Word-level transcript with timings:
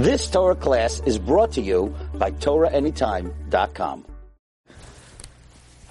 This 0.00 0.30
Torah 0.30 0.54
class 0.54 1.02
is 1.04 1.18
brought 1.18 1.52
to 1.52 1.60
you 1.60 1.94
by 2.14 2.30
TorahAnytime.com. 2.30 4.06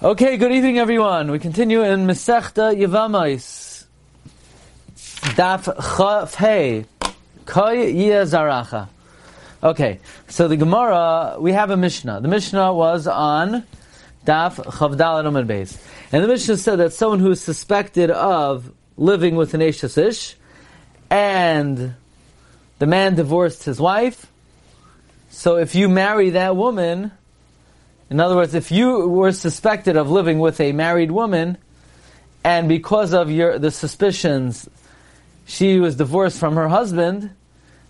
Okay, 0.02 0.36
good 0.36 0.50
evening, 0.50 0.78
everyone. 0.80 1.30
We 1.30 1.38
continue 1.38 1.84
in 1.84 2.08
Masechta 2.08 2.74
Yevamais, 2.74 3.84
Daf 5.36 5.66
Chaf 5.96 6.34
Hey, 6.34 6.86
Koy 7.46 7.94
Zaracha. 8.26 8.88
Okay, 9.62 10.00
so 10.26 10.48
the 10.48 10.56
Gemara, 10.56 11.36
we 11.38 11.52
have 11.52 11.70
a 11.70 11.76
Mishnah. 11.76 12.20
The 12.20 12.26
Mishnah 12.26 12.74
was 12.74 13.06
on 13.06 13.62
Daf 14.26 14.56
Chavdal 14.56 15.24
Amid 15.24 15.46
Beis. 15.46 15.80
And 16.10 16.24
the 16.24 16.28
Mishnah 16.28 16.56
said 16.56 16.80
that 16.80 16.92
someone 16.92 17.20
who 17.20 17.30
is 17.30 17.40
suspected 17.40 18.10
of 18.10 18.72
living 18.96 19.36
with 19.36 19.54
an 19.54 19.62
Ish 19.62 20.34
and 21.10 21.94
the 22.80 22.86
man 22.86 23.14
divorced 23.14 23.64
his 23.64 23.78
wife, 23.78 24.26
so 25.28 25.58
if 25.58 25.74
you 25.74 25.86
marry 25.86 26.30
that 26.30 26.56
woman, 26.56 27.12
in 28.08 28.20
other 28.20 28.34
words, 28.34 28.54
if 28.54 28.72
you 28.72 29.06
were 29.06 29.32
suspected 29.32 29.98
of 29.98 30.10
living 30.10 30.38
with 30.38 30.58
a 30.60 30.72
married 30.72 31.10
woman, 31.10 31.58
and 32.42 32.70
because 32.70 33.12
of 33.12 33.30
your 33.30 33.58
the 33.58 33.70
suspicions, 33.70 34.66
she 35.46 35.78
was 35.78 35.96
divorced 35.96 36.38
from 36.38 36.56
her 36.56 36.68
husband, 36.68 37.30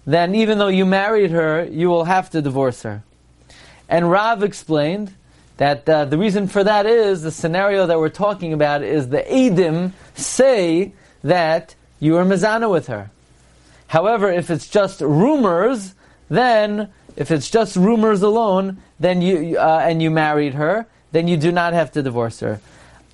then 0.06 0.34
even 0.34 0.58
though 0.58 0.66
you 0.66 0.84
married 0.84 1.30
her, 1.30 1.64
you 1.64 1.88
will 1.88 2.04
have 2.04 2.28
to 2.30 2.42
divorce 2.42 2.82
her. 2.82 3.04
And 3.88 4.10
Rav 4.10 4.42
explained 4.42 5.14
that 5.58 5.88
uh, 5.88 6.04
the 6.04 6.18
reason 6.18 6.48
for 6.48 6.64
that 6.64 6.86
is 6.86 7.22
the 7.22 7.30
scenario 7.30 7.86
that 7.86 8.00
we're 8.00 8.08
talking 8.08 8.52
about 8.52 8.82
is 8.82 9.08
the 9.08 9.22
Edim 9.22 9.92
say 10.16 10.94
that 11.22 11.76
you 12.00 12.16
are 12.16 12.24
mezana 12.24 12.68
with 12.68 12.88
her. 12.88 13.12
However, 13.90 14.30
if 14.30 14.50
it's 14.50 14.68
just 14.68 15.00
rumors, 15.00 15.96
then 16.28 16.90
if 17.16 17.32
it's 17.32 17.50
just 17.50 17.74
rumors 17.74 18.22
alone, 18.22 18.80
then 19.00 19.20
you 19.20 19.58
uh, 19.58 19.82
and 19.82 20.00
you 20.00 20.12
married 20.12 20.54
her, 20.54 20.86
then 21.10 21.26
you 21.26 21.36
do 21.36 21.50
not 21.50 21.72
have 21.72 21.90
to 21.92 22.02
divorce 22.02 22.38
her. 22.38 22.60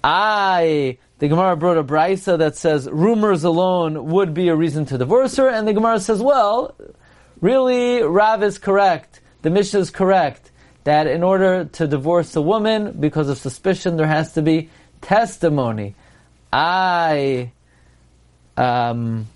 I 0.05 0.99
the 1.19 1.29
Gemara 1.29 1.57
brought 1.57 1.79
a 1.79 1.83
brisa 1.83 2.37
that 2.37 2.57
says 2.57 2.91
rumors 2.91 3.43
alone 3.43 4.11
would 4.11 4.35
be 4.35 4.49
a 4.49 4.55
reason 4.55 4.85
to 4.87 4.99
divorce 4.99 5.37
her, 5.37 5.49
and 5.49 5.67
the 5.67 5.73
Gemara 5.73 5.99
says, 5.99 6.21
well, 6.21 6.75
really, 7.41 8.03
Rav 8.03 8.43
is 8.43 8.59
correct. 8.59 9.21
The 9.41 9.49
Mishnah 9.49 9.81
is 9.81 9.91
correct 9.91 10.51
that 10.85 11.07
in 11.07 11.23
order 11.23 11.65
to 11.65 11.87
divorce 11.87 12.37
a 12.37 12.43
woman 12.43 13.01
because 13.01 13.31
of 13.31 13.39
suspicion, 13.39 13.97
there 13.97 14.07
has 14.07 14.35
to 14.35 14.43
be 14.43 14.69
testimony. 15.01 15.95
I, 16.53 17.53
um, 18.59 19.27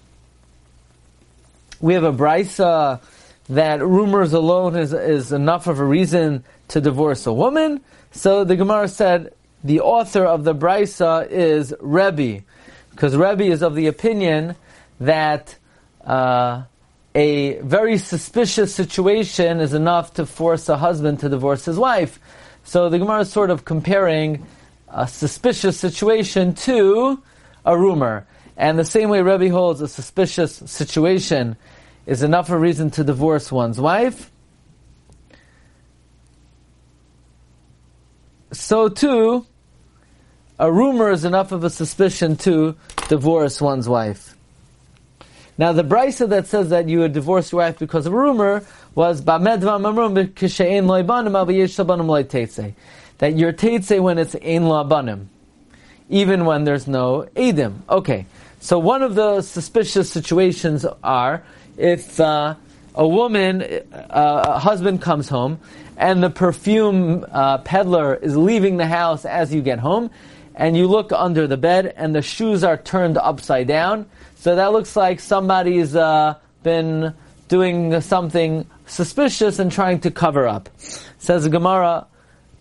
we 1.80 1.94
have 1.94 2.04
a 2.04 2.12
brisa 2.12 3.00
that 3.50 3.84
rumors 3.84 4.32
alone 4.32 4.76
is, 4.76 4.92
is 4.92 5.32
enough 5.32 5.66
of 5.66 5.80
a 5.80 5.84
reason 5.84 6.44
to 6.68 6.80
divorce 6.80 7.26
a 7.26 7.32
woman. 7.32 7.80
So 8.12 8.44
the 8.44 8.54
Gemara 8.54 8.86
said 8.86 9.32
the 9.64 9.80
author 9.80 10.24
of 10.24 10.44
the 10.44 10.54
Brisa 10.54 11.28
is 11.28 11.74
Rebbe, 11.80 12.44
because 12.92 13.16
Rebbe 13.16 13.44
is 13.44 13.62
of 13.62 13.74
the 13.74 13.88
opinion 13.88 14.54
that 15.00 15.56
uh, 16.04 16.62
a 17.14 17.58
very 17.58 17.98
suspicious 17.98 18.72
situation 18.72 19.58
is 19.58 19.74
enough 19.74 20.14
to 20.14 20.26
force 20.26 20.68
a 20.68 20.76
husband 20.76 21.20
to 21.20 21.28
divorce 21.28 21.64
his 21.64 21.76
wife. 21.76 22.20
So 22.62 22.88
the 22.88 23.00
Gemara 23.00 23.22
is 23.22 23.32
sort 23.32 23.50
of 23.50 23.64
comparing 23.64 24.46
a 24.88 25.08
suspicious 25.08 25.76
situation 25.76 26.54
to 26.54 27.20
a 27.64 27.76
rumor. 27.76 28.26
And 28.56 28.78
the 28.78 28.84
same 28.84 29.08
way 29.08 29.22
Rebbe 29.22 29.50
holds 29.50 29.80
a 29.80 29.88
suspicious 29.88 30.54
situation 30.54 31.56
is 32.10 32.22
enough 32.24 32.50
a 32.50 32.58
reason 32.58 32.90
to 32.90 33.04
divorce 33.04 33.52
one's 33.52 33.80
wife. 33.80 34.32
So 38.50 38.88
too, 38.88 39.46
a 40.58 40.72
rumor 40.72 41.12
is 41.12 41.24
enough 41.24 41.52
of 41.52 41.62
a 41.62 41.70
suspicion 41.70 42.34
to 42.38 42.74
divorce 43.08 43.60
one's 43.60 43.88
wife. 43.88 44.36
Now, 45.56 45.70
the 45.72 45.84
brisa 45.84 46.28
that 46.30 46.48
says 46.48 46.70
that 46.70 46.88
you 46.88 46.98
would 46.98 47.12
divorce 47.12 47.52
your 47.52 47.60
wife 47.60 47.78
because 47.78 48.06
of 48.06 48.12
a 48.12 48.16
rumor 48.16 48.64
was 48.96 49.24
that 49.24 49.40
your 53.36 53.52
teitze 53.52 54.02
when 54.02 54.18
it's 54.18 54.34
ein 54.34 54.62
labanim, 54.64 55.26
even 56.08 56.44
when 56.44 56.64
there's 56.64 56.88
no 56.88 57.28
edim. 57.36 57.74
Okay, 57.88 58.26
so 58.58 58.80
one 58.80 59.02
of 59.04 59.14
the 59.14 59.42
suspicious 59.42 60.10
situations 60.10 60.84
are 61.04 61.44
if 61.76 62.20
uh, 62.20 62.54
a 62.94 63.06
woman, 63.06 63.62
uh, 63.62 64.44
a 64.48 64.58
husband 64.58 65.02
comes 65.02 65.28
home, 65.28 65.60
and 65.96 66.22
the 66.22 66.30
perfume 66.30 67.26
uh, 67.30 67.58
peddler 67.58 68.14
is 68.14 68.36
leaving 68.36 68.78
the 68.78 68.86
house 68.86 69.24
as 69.24 69.54
you 69.54 69.62
get 69.62 69.78
home, 69.78 70.10
and 70.54 70.76
you 70.76 70.86
look 70.86 71.12
under 71.12 71.46
the 71.46 71.56
bed 71.56 71.92
and 71.96 72.14
the 72.14 72.22
shoes 72.22 72.64
are 72.64 72.76
turned 72.76 73.16
upside 73.16 73.66
down. 73.66 74.06
So 74.36 74.56
that 74.56 74.72
looks 74.72 74.96
like 74.96 75.20
somebody's 75.20 75.94
uh, 75.94 76.36
been 76.62 77.14
doing 77.48 78.00
something 78.00 78.66
suspicious 78.86 79.58
and 79.58 79.70
trying 79.70 80.00
to 80.00 80.10
cover 80.10 80.46
up. 80.46 80.68
Says 81.18 81.48
Gemara, 81.48 82.06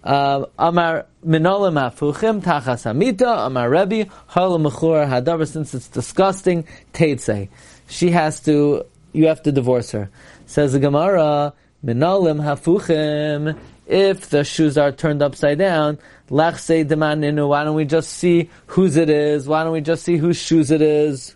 uh, 0.03 0.46
Amar 0.58 1.06
minolim 1.25 1.75
hafuchim 1.75 2.42
tachas 2.42 2.84
hamita, 2.84 3.48
Amar 3.48 3.69
Rebbe, 3.69 4.09
halam 4.31 4.69
hadavar, 4.69 5.48
since 5.48 5.74
it's 5.74 5.88
disgusting, 5.88 6.66
teitze. 6.94 7.50
She 7.88 8.12
has 8.12 8.40
to, 8.42 8.86
you 9.14 9.28
have 9.28 9.42
to 9.44 9.52
divorce 9.52 9.92
her. 9.92 10.09
Says 10.46 10.74
the 10.74 10.80
Gemara, 10.80 11.53
Minalim 11.86 12.42
hafuchim, 12.42 13.58
if 13.88 14.30
the 14.30 14.44
shoes 14.44 14.78
are 14.78 14.92
turned 14.92 15.22
upside 15.22 15.58
down, 15.58 15.97
lachse 16.30 16.86
demaninu, 16.86 17.48
why 17.48 17.64
don't 17.64 17.75
we 17.75 17.86
just 17.86 18.12
see 18.12 18.50
whose 18.68 18.96
it 18.96 19.09
is? 19.09 19.48
Why 19.48 19.64
don't 19.64 19.74
we 19.74 19.81
just 19.81 20.03
see 20.03 20.18
whose 20.18 20.38
shoes 20.38 20.69
it 20.69 20.81
is? 20.81 21.36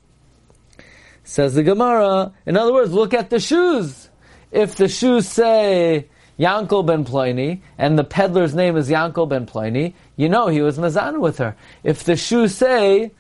Says 1.24 1.56
the 1.56 1.64
Gemara. 1.64 2.34
In 2.46 2.58
other 2.58 2.74
words, 2.74 2.92
look 2.92 3.14
at 3.14 3.30
the 3.30 3.40
shoes. 3.40 4.10
If 4.52 4.76
the 4.76 4.88
shoes 4.88 5.28
say 5.28 6.10
Yankel 6.38 6.86
ben 6.86 7.06
Pliny, 7.06 7.64
and 7.78 7.98
the 7.98 8.04
peddler's 8.04 8.54
name 8.54 8.76
is 8.78 8.90
Yankel 8.90 9.28
ben 9.28 9.46
Pliny, 9.46 9.96
you 10.16 10.30
know 10.30 10.48
he 10.48 10.62
was 10.62 10.78
mazan 10.78 11.22
with 11.22 11.38
her. 11.40 11.56
If 11.84 12.04
the 12.04 12.16
shoes 12.16 12.54
say, 12.54 13.12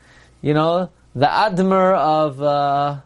you 0.41 0.53
know, 0.53 0.91
the 1.15 1.25
Admer 1.25 1.95
of, 1.95 2.41
uh, 2.41 2.97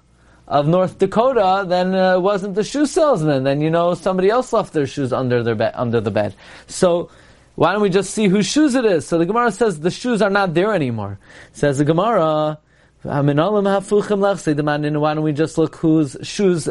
of 0.48 0.68
North 0.68 0.98
Dakota, 0.98 1.66
then 1.68 1.94
uh, 1.94 2.20
wasn't 2.20 2.56
the 2.56 2.64
shoe 2.64 2.86
salesman. 2.86 3.44
Then 3.44 3.62
you 3.62 3.70
know 3.70 3.94
somebody 3.94 4.30
else 4.30 4.54
left 4.54 4.74
their 4.74 4.88
shoes 4.88 5.12
under 5.12 5.44
their 5.44 5.56
bed, 5.56 5.74
under 5.76 6.00
the 6.00 6.12
bed. 6.12 6.34
So 6.68 7.10
why 7.56 7.74
don't 7.74 7.82
we 7.82 7.90
just 7.90 8.12
see 8.12 8.28
whose 8.28 8.46
shoes 8.46 8.76
it 8.76 8.86
is? 8.86 9.08
So 9.08 9.18
the 9.18 9.26
Gemara 9.26 9.52
says 9.52 9.80
the 9.80 9.92
shoes 9.92 10.22
are 10.22 10.30
not 10.30 10.54
there 10.54 10.74
anymore. 10.74 11.20
Says 11.54 11.80
the 11.80 11.86
Gemara, 11.86 12.60
why 13.04 13.22
don't 13.24 15.24
we 15.24 15.34
just 15.34 15.58
look 15.58 15.76
whose 15.78 16.18
shoes 16.24 16.70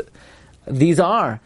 these 0.66 1.00
are? 1.00 1.40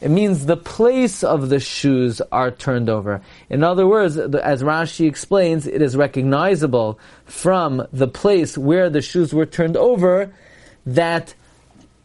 It 0.00 0.10
means 0.10 0.44
the 0.44 0.58
place 0.58 1.24
of 1.24 1.48
the 1.48 1.58
shoes 1.58 2.20
are 2.30 2.50
turned 2.50 2.90
over. 2.90 3.22
In 3.48 3.64
other 3.64 3.86
words, 3.86 4.18
as 4.18 4.62
Rashi 4.62 5.08
explains, 5.08 5.66
it 5.66 5.80
is 5.80 5.96
recognizable 5.96 6.98
from 7.24 7.86
the 7.92 8.08
place 8.08 8.58
where 8.58 8.90
the 8.90 9.00
shoes 9.00 9.32
were 9.32 9.46
turned 9.46 9.76
over 9.76 10.34
that, 10.84 11.34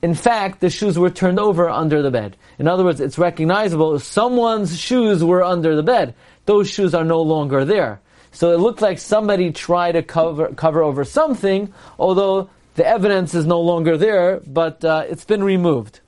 in 0.01 0.15
fact, 0.15 0.61
the 0.61 0.69
shoes 0.69 0.97
were 0.97 1.09
turned 1.09 1.37
over 1.37 1.69
under 1.69 2.01
the 2.01 2.11
bed. 2.11 2.37
In 2.57 2.67
other 2.67 2.85
words, 2.85 3.01
it's 3.01 3.17
recognizable 3.17 3.99
someone's 3.99 4.79
shoes 4.79 5.21
were 5.21 5.43
under 5.43 5.75
the 5.75 5.83
bed. 5.83 6.15
Those 6.45 6.69
shoes 6.69 6.95
are 6.95 7.03
no 7.03 7.21
longer 7.21 7.65
there. 7.65 7.99
So 8.31 8.53
it 8.53 8.59
looked 8.59 8.81
like 8.81 8.99
somebody 8.99 9.51
tried 9.51 9.93
to 9.93 10.03
cover, 10.03 10.47
cover 10.53 10.81
over 10.81 11.03
something, 11.03 11.73
although 11.99 12.49
the 12.75 12.87
evidence 12.87 13.35
is 13.35 13.45
no 13.45 13.59
longer 13.59 13.97
there, 13.97 14.39
but 14.47 14.85
uh, 14.85 15.03
it's 15.09 15.25
been 15.25 15.43
removed. 15.43 15.99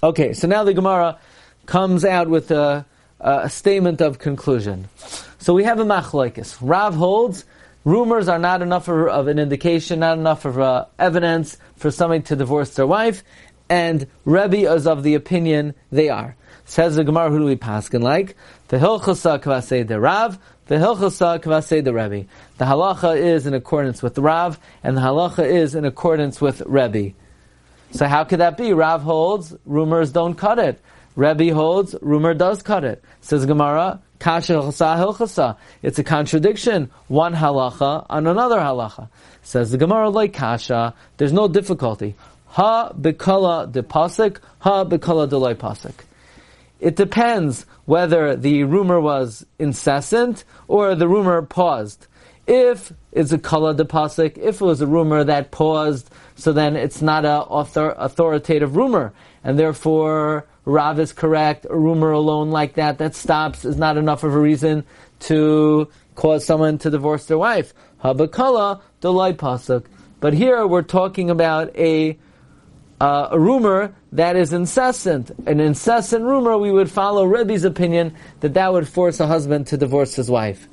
Okay, 0.00 0.32
so 0.32 0.46
now 0.46 0.62
the 0.62 0.74
Gemara 0.74 1.18
comes 1.66 2.04
out 2.04 2.28
with 2.28 2.52
a, 2.52 2.86
a 3.18 3.50
statement 3.50 4.00
of 4.00 4.20
conclusion. 4.20 4.88
So 5.38 5.54
we 5.54 5.64
have 5.64 5.80
a 5.80 5.84
machlokes. 5.84 6.56
Rav 6.60 6.94
holds 6.94 7.44
rumors 7.84 8.28
are 8.28 8.38
not 8.38 8.62
enough 8.62 8.86
of, 8.86 9.08
of 9.08 9.26
an 9.26 9.40
indication, 9.40 9.98
not 9.98 10.16
enough 10.16 10.44
of 10.44 10.60
uh, 10.60 10.84
evidence 11.00 11.58
for 11.76 11.90
somebody 11.90 12.22
to 12.22 12.36
divorce 12.36 12.76
their 12.76 12.86
wife, 12.86 13.24
and 13.68 14.06
Rebbe 14.24 14.72
is 14.72 14.86
of 14.86 15.02
the 15.02 15.16
opinion 15.16 15.74
they 15.90 16.08
are. 16.08 16.36
Says 16.64 16.94
the 16.94 17.02
Gemara, 17.02 17.30
who 17.30 17.40
do 17.40 17.44
we 17.46 17.56
paskin 17.56 18.02
like? 18.02 18.36
The 18.68 18.76
Hilchasa 18.76 19.40
Kvasei 19.40 19.84
de 19.84 19.98
Rav, 19.98 20.38
the 20.66 20.76
Hilchasa 20.76 21.40
Kvasei 21.40 21.82
de 21.82 21.92
Rebbe. 21.92 22.28
The 22.58 22.66
halacha 22.66 23.16
is 23.16 23.46
in 23.46 23.54
accordance 23.54 24.00
with 24.00 24.16
Rav, 24.16 24.60
and 24.84 24.96
the 24.96 25.00
halacha 25.00 25.44
is 25.44 25.74
in 25.74 25.84
accordance 25.84 26.40
with 26.40 26.62
Rebbe. 26.66 27.14
So 27.90 28.06
how 28.06 28.24
could 28.24 28.40
that 28.40 28.56
be? 28.56 28.72
Rav 28.72 29.02
holds 29.02 29.54
rumors 29.64 30.12
don't 30.12 30.34
cut 30.34 30.58
it. 30.58 30.80
Rebbe 31.16 31.52
holds 31.52 31.94
rumor 32.00 32.34
does 32.34 32.62
cut 32.62 32.84
it. 32.84 33.02
Says 33.22 33.44
Gemara, 33.44 34.00
It's 34.20 35.98
a 35.98 36.04
contradiction. 36.04 36.90
One 37.08 37.34
halacha 37.34 38.06
on 38.08 38.26
another 38.26 38.58
halacha. 38.58 39.08
Says 39.42 39.70
the 39.70 39.78
Gemara 39.78 40.10
like 40.10 40.32
kasha. 40.32 40.94
There's 41.16 41.32
no 41.32 41.48
difficulty. 41.48 42.14
Ha 42.48 42.92
bekala 42.92 43.70
de 43.70 43.82
pasik, 43.82 44.38
ha 44.60 44.84
bekala 44.84 45.28
de 45.28 45.54
pasik. 45.54 45.94
It 46.80 46.96
depends 46.96 47.66
whether 47.84 48.36
the 48.36 48.64
rumor 48.64 49.00
was 49.00 49.44
incessant 49.58 50.44
or 50.68 50.94
the 50.94 51.08
rumor 51.08 51.42
paused. 51.42 52.06
If 52.46 52.92
it's 53.12 53.32
a 53.32 53.38
kala 53.38 53.74
de 53.74 53.84
pasik, 53.84 54.38
if 54.38 54.60
it 54.60 54.64
was 54.64 54.80
a 54.80 54.86
rumor 54.86 55.24
that 55.24 55.50
paused, 55.50 56.08
so 56.38 56.52
then 56.52 56.76
it's 56.76 57.02
not 57.02 57.24
a 57.24 57.40
author, 57.40 57.94
authoritative 57.98 58.76
rumor, 58.76 59.12
and 59.42 59.58
therefore 59.58 60.46
Rav 60.64 61.00
is 61.00 61.12
correct. 61.12 61.66
A 61.68 61.76
rumor 61.76 62.12
alone 62.12 62.50
like 62.50 62.74
that 62.74 62.98
that 62.98 63.16
stops 63.16 63.64
is 63.64 63.76
not 63.76 63.96
enough 63.96 64.22
of 64.22 64.32
a 64.32 64.38
reason 64.38 64.84
to 65.20 65.88
cause 66.14 66.44
someone 66.44 66.78
to 66.78 66.90
divorce 66.90 67.26
their 67.26 67.38
wife. 67.38 67.74
Habakala 68.04 68.80
delay 69.00 69.32
pasuk. 69.32 69.86
But 70.20 70.32
here 70.32 70.64
we're 70.64 70.82
talking 70.82 71.28
about 71.28 71.74
a 71.76 72.16
uh, 73.00 73.28
a 73.32 73.38
rumor 73.38 73.94
that 74.12 74.36
is 74.36 74.52
incessant. 74.52 75.30
An 75.46 75.60
incessant 75.60 76.24
rumor, 76.24 76.56
we 76.56 76.70
would 76.70 76.90
follow 76.90 77.24
Rebbe's 77.24 77.64
opinion 77.64 78.14
that 78.40 78.54
that 78.54 78.72
would 78.72 78.88
force 78.88 79.20
a 79.20 79.26
husband 79.26 79.68
to 79.68 79.76
divorce 79.76 80.14
his 80.14 80.30
wife. 80.30 80.66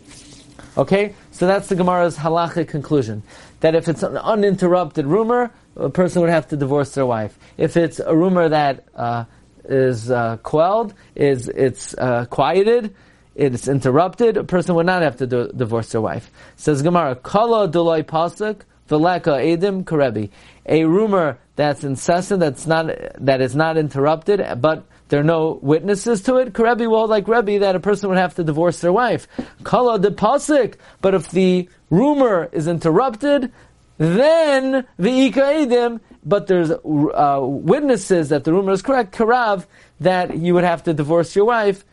Okay, 0.77 1.13
so 1.31 1.47
that's 1.47 1.69
the 1.69 1.75
Gemara's 1.75 2.17
halachic 2.17 2.67
conclusion. 2.67 3.23
That 3.61 3.75
if 3.75 3.87
it's 3.87 4.03
an 4.03 4.17
uninterrupted 4.17 5.05
rumor, 5.05 5.51
a 5.77 5.89
person 5.89 6.21
would 6.21 6.29
have 6.29 6.49
to 6.49 6.57
divorce 6.57 6.93
their 6.95 7.05
wife. 7.05 7.37
If 7.57 7.77
it's 7.77 7.99
a 7.99 8.13
rumor 8.13 8.49
that 8.49 8.83
uh, 8.93 9.23
is 9.63 10.11
uh, 10.11 10.37
quelled, 10.43 10.93
is 11.15 11.47
it's 11.47 11.95
uh, 11.97 12.25
quieted, 12.25 12.93
it's 13.35 13.67
interrupted, 13.69 14.35
a 14.35 14.43
person 14.43 14.75
would 14.75 14.85
not 14.85 15.01
have 15.01 15.17
to 15.17 15.27
do, 15.27 15.49
divorce 15.55 15.93
their 15.93 16.01
wife. 16.01 16.29
Says 16.57 16.81
Gemara, 16.81 17.15
Kala 17.15 17.69
duloi 17.69 18.03
pasuk, 18.03 18.61
veleka 18.89 19.57
edim 19.57 19.85
karebi. 19.85 20.29
A 20.65 20.83
rumor 20.83 21.37
that's 21.55 21.85
incessant, 21.85 22.41
that's 22.41 22.67
not, 22.67 22.87
that 23.19 23.39
is 23.39 23.55
not 23.55 23.77
interrupted, 23.77 24.45
but 24.61 24.85
there 25.09 25.19
are 25.19 25.23
no 25.23 25.59
witnesses 25.61 26.21
to 26.23 26.37
it. 26.37 26.53
Karebi 26.53 26.89
will 26.89 27.07
like 27.07 27.27
Rebbe 27.27 27.59
that 27.59 27.75
a 27.75 27.79
person 27.79 28.09
would 28.09 28.17
have 28.17 28.35
to 28.35 28.43
divorce 28.43 28.79
their 28.79 28.93
wife. 28.93 29.27
Kala 29.63 29.99
de 29.99 30.09
pasuk, 30.09 30.75
but 31.01 31.13
if 31.13 31.29
the 31.31 31.69
rumor 31.89 32.49
is 32.51 32.67
interrupted, 32.67 33.51
then 33.97 34.85
the 34.97 35.31
edim, 35.31 35.99
but 36.25 36.47
there's 36.47 36.71
uh, 36.71 37.39
witnesses 37.41 38.29
that 38.29 38.43
the 38.43 38.51
rumor 38.51 38.71
is 38.71 38.81
correct, 38.81 39.15
karav, 39.15 39.65
that 39.99 40.37
you 40.37 40.53
would 40.55 40.63
have 40.63 40.83
to 40.83 40.93
divorce 40.93 41.35
your 41.35 41.45
wife 41.45 41.85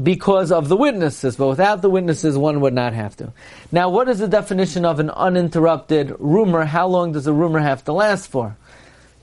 because 0.00 0.50
of 0.52 0.68
the 0.68 0.76
witnesses, 0.76 1.36
but 1.36 1.48
without 1.48 1.82
the 1.82 1.90
witnesses, 1.90 2.38
one 2.38 2.60
would 2.60 2.72
not 2.72 2.92
have 2.94 3.16
to. 3.16 3.32
Now, 3.70 3.90
what 3.90 4.08
is 4.08 4.20
the 4.20 4.28
definition 4.28 4.84
of 4.84 5.00
an 5.00 5.10
uninterrupted 5.10 6.14
rumor? 6.18 6.64
How 6.64 6.86
long 6.86 7.12
does 7.12 7.26
a 7.26 7.32
rumor 7.32 7.58
have 7.58 7.84
to 7.84 7.92
last 7.92 8.30
for? 8.30 8.56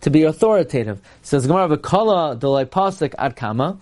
To 0.02 0.10
be 0.10 0.24
authoritative. 0.24 1.02
Says 1.22 1.48
Gemara 1.48 1.78
V'kala 1.78 2.40
delay 2.40 2.66
pasuk 2.66 3.14
ad 3.18 3.36
kama, 3.36 3.78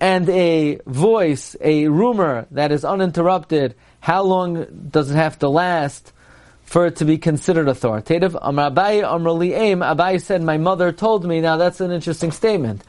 and 0.00 0.28
a 0.28 0.80
voice, 0.86 1.56
a 1.60 1.88
rumor 1.88 2.46
that 2.52 2.72
is 2.72 2.84
uninterrupted, 2.84 3.74
how 4.00 4.22
long 4.22 4.66
does 4.90 5.10
it 5.10 5.16
have 5.16 5.38
to 5.40 5.48
last 5.48 6.12
for 6.64 6.86
it 6.86 6.96
to 6.96 7.04
be 7.04 7.18
considered 7.18 7.68
authoritative? 7.68 8.32
Abaye 8.32 9.02
Li'em, 9.02 9.78
Abaye 9.78 10.22
said, 10.22 10.42
my 10.42 10.56
mother 10.56 10.92
told 10.92 11.24
me, 11.24 11.40
now 11.40 11.56
that's 11.56 11.80
an 11.80 11.90
interesting 11.90 12.30
statement. 12.30 12.82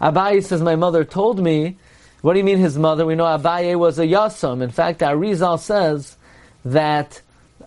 Abaye 0.00 0.44
says, 0.44 0.60
my 0.60 0.76
mother 0.76 1.04
told 1.04 1.40
me, 1.40 1.76
what 2.20 2.32
do 2.32 2.40
you 2.40 2.44
mean 2.44 2.58
his 2.58 2.76
mother? 2.76 3.06
We 3.06 3.14
know 3.14 3.24
Abaye 3.24 3.78
was 3.78 3.98
a 3.98 4.06
Yasam. 4.06 4.60
In 4.60 4.70
fact, 4.70 5.00
Arizal 5.00 5.58
says 5.58 6.16
that 6.64 7.22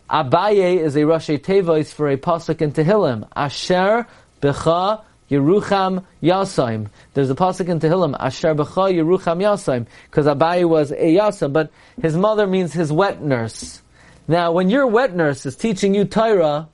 Abaye 0.09 0.77
is 0.77 0.97
a 0.97 1.01
Rashi 1.01 1.39
Tevois 1.39 1.91
for 1.91 2.09
a 2.09 2.17
Pasuk 2.17 2.61
in 2.61 2.73
Tehillim. 2.73 3.27
Asher 3.33 4.05
Becha 4.41 5.03
Yerucham 5.29 6.03
Yasaim. 6.21 6.89
There's 7.13 7.29
a 7.29 7.35
pasuk 7.35 7.69
in 7.69 7.79
Tehillim, 7.79 8.15
Asher 8.19 8.53
B'cha 8.53 8.93
Yerucham 8.93 9.39
Yasaim, 9.41 9.88
because 10.09 10.25
Abaye 10.25 10.67
was 10.67 10.91
a 10.91 11.15
Yasam, 11.15 11.53
but 11.53 11.71
his 12.01 12.17
mother 12.17 12.45
means 12.45 12.73
his 12.73 12.91
wet 12.91 13.21
nurse. 13.21 13.81
Now, 14.27 14.51
when 14.51 14.69
your 14.69 14.88
wet 14.88 15.15
nurse 15.15 15.45
is 15.45 15.55
teaching 15.55 15.95
you 15.95 16.03
Torah, 16.05 16.67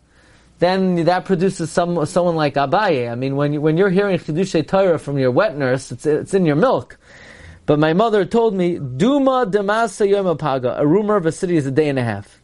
then 0.59 1.05
that 1.05 1.25
produces 1.25 1.69
some, 1.69 2.03
someone 2.07 2.35
like 2.35 2.55
Abaye. 2.55 3.11
I 3.11 3.15
mean, 3.15 3.35
when, 3.35 3.53
you, 3.53 3.61
when 3.61 3.77
you're 3.77 3.91
hearing 3.91 4.17
Chidushay 4.17 4.67
Torah 4.67 4.97
from 4.97 5.19
your 5.19 5.31
wet 5.31 5.55
nurse, 5.55 5.91
it's, 5.91 6.05
it's 6.05 6.33
in 6.33 6.45
your 6.45 6.55
milk. 6.55 6.97
But 7.67 7.79
my 7.79 7.93
mother 7.93 8.25
told 8.25 8.55
me, 8.55 8.79
Duma 8.79 9.45
Damasa 9.45 10.07
Yomapaga, 10.09 10.79
a 10.79 10.87
rumor 10.87 11.15
of 11.15 11.25
a 11.25 11.31
city 11.31 11.57
is 11.57 11.67
a 11.67 11.71
day 11.71 11.89
and 11.89 11.99
a 11.99 12.03
half. 12.03 12.36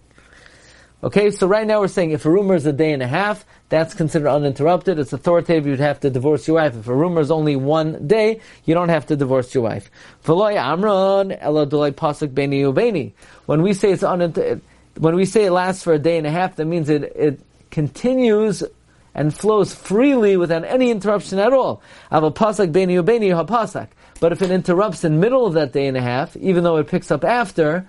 Okay, 1.03 1.31
so 1.31 1.47
right 1.47 1.67
now 1.67 1.81
we're 1.81 1.89
saying 1.89 2.11
if 2.11 2.25
a 2.25 2.29
rumor 2.29 2.55
is 2.55 2.65
a 2.65 2.71
day 2.71 2.93
and 2.93 3.03
a 3.03 3.07
half, 3.07 3.45
that's 3.67 3.93
considered 3.93 4.29
uninterrupted. 4.29 4.99
It's 4.99 5.11
authoritative. 5.11 5.67
You'd 5.67 5.81
have 5.81 5.99
to 5.99 6.09
divorce 6.09 6.47
your 6.47 6.55
wife. 6.55 6.77
If 6.77 6.87
a 6.87 6.95
rumor 6.95 7.19
is 7.19 7.29
only 7.29 7.57
one 7.57 8.07
day, 8.07 8.39
you 8.63 8.73
don't 8.73 8.87
have 8.87 9.07
to 9.07 9.17
divorce 9.17 9.53
your 9.53 9.63
wife. 9.63 9.91
When 10.23 10.37
we 13.61 13.73
say 13.73 13.91
it's 13.91 14.03
uninterrupted, 14.03 14.61
when 14.97 15.15
we 15.15 15.25
say 15.25 15.45
it 15.45 15.51
lasts 15.51 15.83
for 15.83 15.91
a 15.91 15.99
day 15.99 16.17
and 16.17 16.25
a 16.25 16.31
half, 16.31 16.55
that 16.55 16.65
means 16.65 16.87
it, 16.87 17.03
it 17.03 17.41
continues 17.69 18.63
and 19.13 19.37
flows 19.37 19.75
freely 19.75 20.37
without 20.37 20.63
any 20.63 20.89
interruption 20.89 21.37
at 21.37 21.51
all. 21.51 21.81
But 22.09 22.23
if 24.31 24.41
it 24.41 24.51
interrupts 24.51 25.03
in 25.03 25.19
middle 25.19 25.45
of 25.45 25.53
that 25.55 25.73
day 25.73 25.87
and 25.87 25.97
a 25.97 26.01
half, 26.01 26.37
even 26.37 26.63
though 26.63 26.77
it 26.77 26.87
picks 26.87 27.11
up 27.11 27.25
after, 27.25 27.85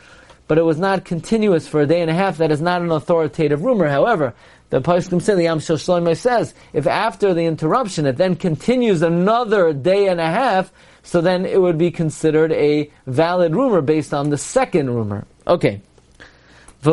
but 0.46 0.58
it 0.58 0.64
was 0.64 0.78
not 0.78 1.04
continuous 1.04 1.66
for 1.66 1.80
a 1.80 1.86
day 1.86 2.00
and 2.00 2.10
a 2.10 2.14
half, 2.14 2.38
that 2.38 2.50
is 2.50 2.60
not 2.60 2.82
an 2.82 2.90
authoritative 2.90 3.62
rumor. 3.62 3.88
However, 3.88 4.34
the 4.70 4.80
Poskim 4.80 5.22
say, 5.22 5.34
the 5.34 6.14
says, 6.16 6.54
if 6.72 6.86
after 6.86 7.32
the 7.32 7.44
interruption 7.44 8.06
it 8.06 8.16
then 8.16 8.34
continues 8.36 9.02
another 9.02 9.72
day 9.72 10.08
and 10.08 10.20
a 10.20 10.26
half, 10.26 10.72
so 11.02 11.20
then 11.20 11.46
it 11.46 11.60
would 11.60 11.78
be 11.78 11.90
considered 11.90 12.50
a 12.52 12.90
valid 13.06 13.54
rumor 13.54 13.82
based 13.82 14.12
on 14.12 14.30
the 14.30 14.38
second 14.38 14.90
rumor. 14.90 15.26
Okay. 15.46 15.80
This 16.82 16.92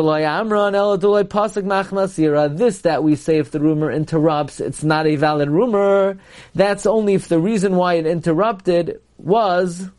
that 2.80 3.00
we 3.02 3.16
say 3.16 3.38
if 3.38 3.50
the 3.50 3.60
rumor 3.60 3.90
interrupts, 3.90 4.60
it's 4.60 4.84
not 4.84 5.06
a 5.06 5.16
valid 5.16 5.50
rumor. 5.50 6.18
That's 6.54 6.86
only 6.86 7.14
if 7.14 7.28
the 7.28 7.38
reason 7.38 7.76
why 7.76 7.94
it 7.94 8.06
interrupted 8.06 9.00
was 9.18 9.90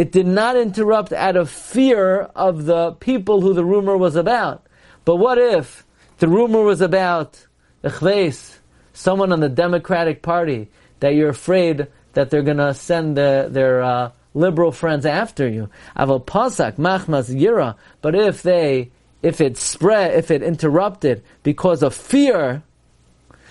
it 0.00 0.12
did 0.12 0.26
not 0.26 0.56
interrupt 0.56 1.12
out 1.12 1.36
of 1.36 1.50
fear 1.50 2.22
of 2.34 2.64
the 2.64 2.92
people 2.92 3.42
who 3.42 3.52
the 3.52 3.66
rumor 3.66 3.98
was 3.98 4.16
about. 4.16 4.64
But 5.04 5.16
what 5.16 5.36
if 5.36 5.84
the 6.20 6.26
rumor 6.26 6.62
was 6.62 6.80
about 6.80 7.46
Echves, 7.84 8.60
someone 8.94 9.30
on 9.30 9.40
the 9.40 9.50
Democratic 9.50 10.22
Party, 10.22 10.70
that 11.00 11.14
you're 11.14 11.28
afraid 11.28 11.86
that 12.14 12.30
they're 12.30 12.40
going 12.40 12.56
to 12.56 12.72
send 12.72 13.18
the, 13.18 13.48
their 13.50 13.82
uh, 13.82 14.12
liberal 14.32 14.72
friends 14.72 15.04
after 15.04 15.46
you. 15.46 15.68
Pasak 15.94 16.76
machmas 16.76 17.28
yira. 17.28 17.76
But 18.00 18.14
if 18.14 18.42
they, 18.42 18.92
if 19.20 19.42
it 19.42 19.58
spread, 19.58 20.14
if 20.14 20.30
it 20.30 20.42
interrupted 20.42 21.22
because 21.42 21.82
of 21.82 21.94
fear, 21.94 22.62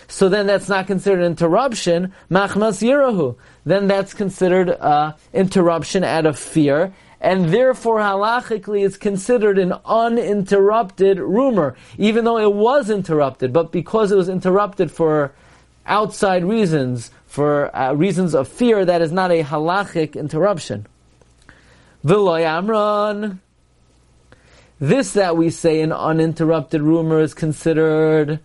so 0.09 0.27
then 0.27 0.47
that's 0.47 0.67
not 0.67 0.87
considered 0.87 1.23
interruption. 1.23 2.11
Machmas 2.31 2.81
yirahu. 2.81 3.37
Then 3.63 3.87
that's 3.87 4.13
considered 4.13 4.71
uh, 4.71 5.13
interruption 5.33 6.03
out 6.03 6.25
of 6.25 6.37
fear, 6.37 6.91
and 7.21 7.53
therefore 7.53 7.99
halachically 7.99 8.83
it's 8.83 8.97
considered 8.97 9.59
an 9.59 9.73
uninterrupted 9.85 11.19
rumor, 11.19 11.75
even 11.97 12.25
though 12.25 12.39
it 12.39 12.51
was 12.51 12.89
interrupted, 12.89 13.53
but 13.53 13.71
because 13.71 14.11
it 14.11 14.15
was 14.15 14.29
interrupted 14.29 14.91
for 14.91 15.31
outside 15.85 16.43
reasons, 16.43 17.11
for 17.27 17.73
uh, 17.75 17.93
reasons 17.93 18.33
of 18.33 18.47
fear, 18.47 18.85
that 18.85 19.03
is 19.03 19.11
not 19.11 19.31
a 19.31 19.43
halachic 19.43 20.15
interruption. 20.15 20.87
V'loy. 22.03 23.37
This 24.79 25.11
that 25.11 25.37
we 25.37 25.49
say 25.49 25.81
an 25.81 25.91
uninterrupted 25.91 26.81
rumor 26.81 27.19
is 27.19 27.33
considered 27.33 28.39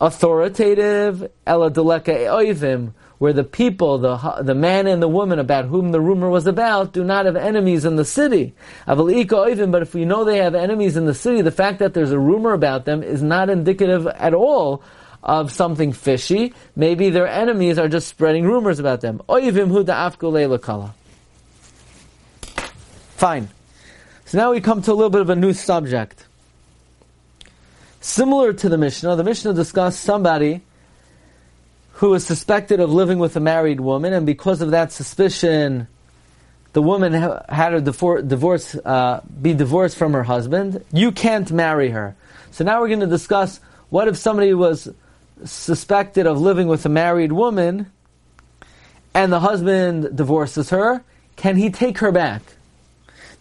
authoritative, 0.00 1.30
ela 1.46 1.70
oivim, 1.70 2.92
where 3.18 3.32
the 3.32 3.44
people, 3.44 3.98
the, 3.98 4.16
the 4.42 4.54
man 4.54 4.86
and 4.86 5.02
the 5.02 5.08
woman 5.08 5.40
about 5.40 5.64
whom 5.64 5.90
the 5.90 6.00
rumor 6.00 6.28
was 6.28 6.46
about, 6.46 6.92
do 6.92 7.02
not 7.02 7.26
have 7.26 7.34
enemies 7.34 7.84
in 7.84 7.96
the 7.96 8.04
city. 8.04 8.54
But 8.86 9.08
if 9.08 9.94
we 9.94 10.04
know 10.04 10.24
they 10.24 10.38
have 10.38 10.54
enemies 10.54 10.96
in 10.96 11.06
the 11.06 11.14
city, 11.14 11.42
the 11.42 11.50
fact 11.50 11.80
that 11.80 11.94
there's 11.94 12.12
a 12.12 12.18
rumor 12.18 12.52
about 12.52 12.84
them 12.84 13.02
is 13.02 13.20
not 13.20 13.50
indicative 13.50 14.06
at 14.06 14.34
all 14.34 14.84
of 15.20 15.50
something 15.50 15.92
fishy. 15.92 16.54
Maybe 16.76 17.10
their 17.10 17.26
enemies 17.26 17.76
are 17.76 17.88
just 17.88 18.06
spreading 18.06 18.44
rumors 18.44 18.78
about 18.78 19.00
them. 19.00 19.20
Fine. 23.16 23.48
So 24.26 24.38
now 24.38 24.52
we 24.52 24.60
come 24.60 24.80
to 24.82 24.92
a 24.92 24.94
little 24.94 25.10
bit 25.10 25.22
of 25.22 25.30
a 25.30 25.34
new 25.34 25.52
subject. 25.52 26.27
Similar 28.00 28.52
to 28.52 28.68
the 28.68 28.78
Mishnah, 28.78 29.16
the 29.16 29.24
Mishnah 29.24 29.54
discussed 29.54 30.00
somebody 30.00 30.62
who 31.94 32.14
is 32.14 32.24
suspected 32.24 32.78
of 32.78 32.92
living 32.92 33.18
with 33.18 33.34
a 33.34 33.40
married 33.40 33.80
woman, 33.80 34.12
and 34.12 34.24
because 34.24 34.60
of 34.60 34.70
that 34.70 34.92
suspicion, 34.92 35.88
the 36.72 36.82
woman 36.82 37.12
had 37.48 37.74
a 37.74 37.80
divorce, 37.80 38.76
uh, 38.76 39.20
be 39.42 39.52
divorced 39.52 39.96
from 39.96 40.12
her 40.12 40.22
husband, 40.22 40.84
you 40.92 41.10
can't 41.10 41.50
marry 41.50 41.90
her. 41.90 42.14
So 42.52 42.62
now 42.62 42.80
we're 42.80 42.88
going 42.88 43.00
to 43.00 43.06
discuss 43.06 43.58
what 43.90 44.06
if 44.06 44.16
somebody 44.16 44.54
was 44.54 44.88
suspected 45.44 46.26
of 46.26 46.40
living 46.40 46.68
with 46.68 46.86
a 46.86 46.88
married 46.88 47.32
woman 47.32 47.90
and 49.14 49.32
the 49.32 49.40
husband 49.40 50.16
divorces 50.16 50.70
her, 50.70 51.02
can 51.34 51.56
he 51.56 51.70
take 51.70 51.98
her 51.98 52.12
back? 52.12 52.42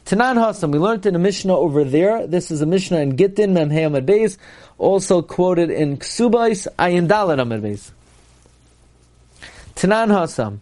Tanan 0.07 0.35
Hasam, 0.35 0.71
we 0.71 0.79
learned 0.79 1.05
in 1.05 1.17
a 1.17 1.19
Mishnah 1.19 1.53
over 1.53 1.83
there. 1.83 2.27
This 2.27 2.49
is 2.49 2.61
a 2.61 2.65
Mishnah 2.65 2.99
in 2.99 3.17
Gittin, 3.17 3.53
Memhei 3.53 3.89
Amad 3.89 4.05
Beis, 4.05 4.37
also 4.77 5.21
quoted 5.21 5.69
in 5.69 5.97
Ksubais, 5.97 6.65
Ayin 6.79 7.09
Dalet 7.09 7.41
Amad 7.41 7.61
Beis. 7.61 7.91
Tanan 9.75 10.07
Hasam, 10.07 10.59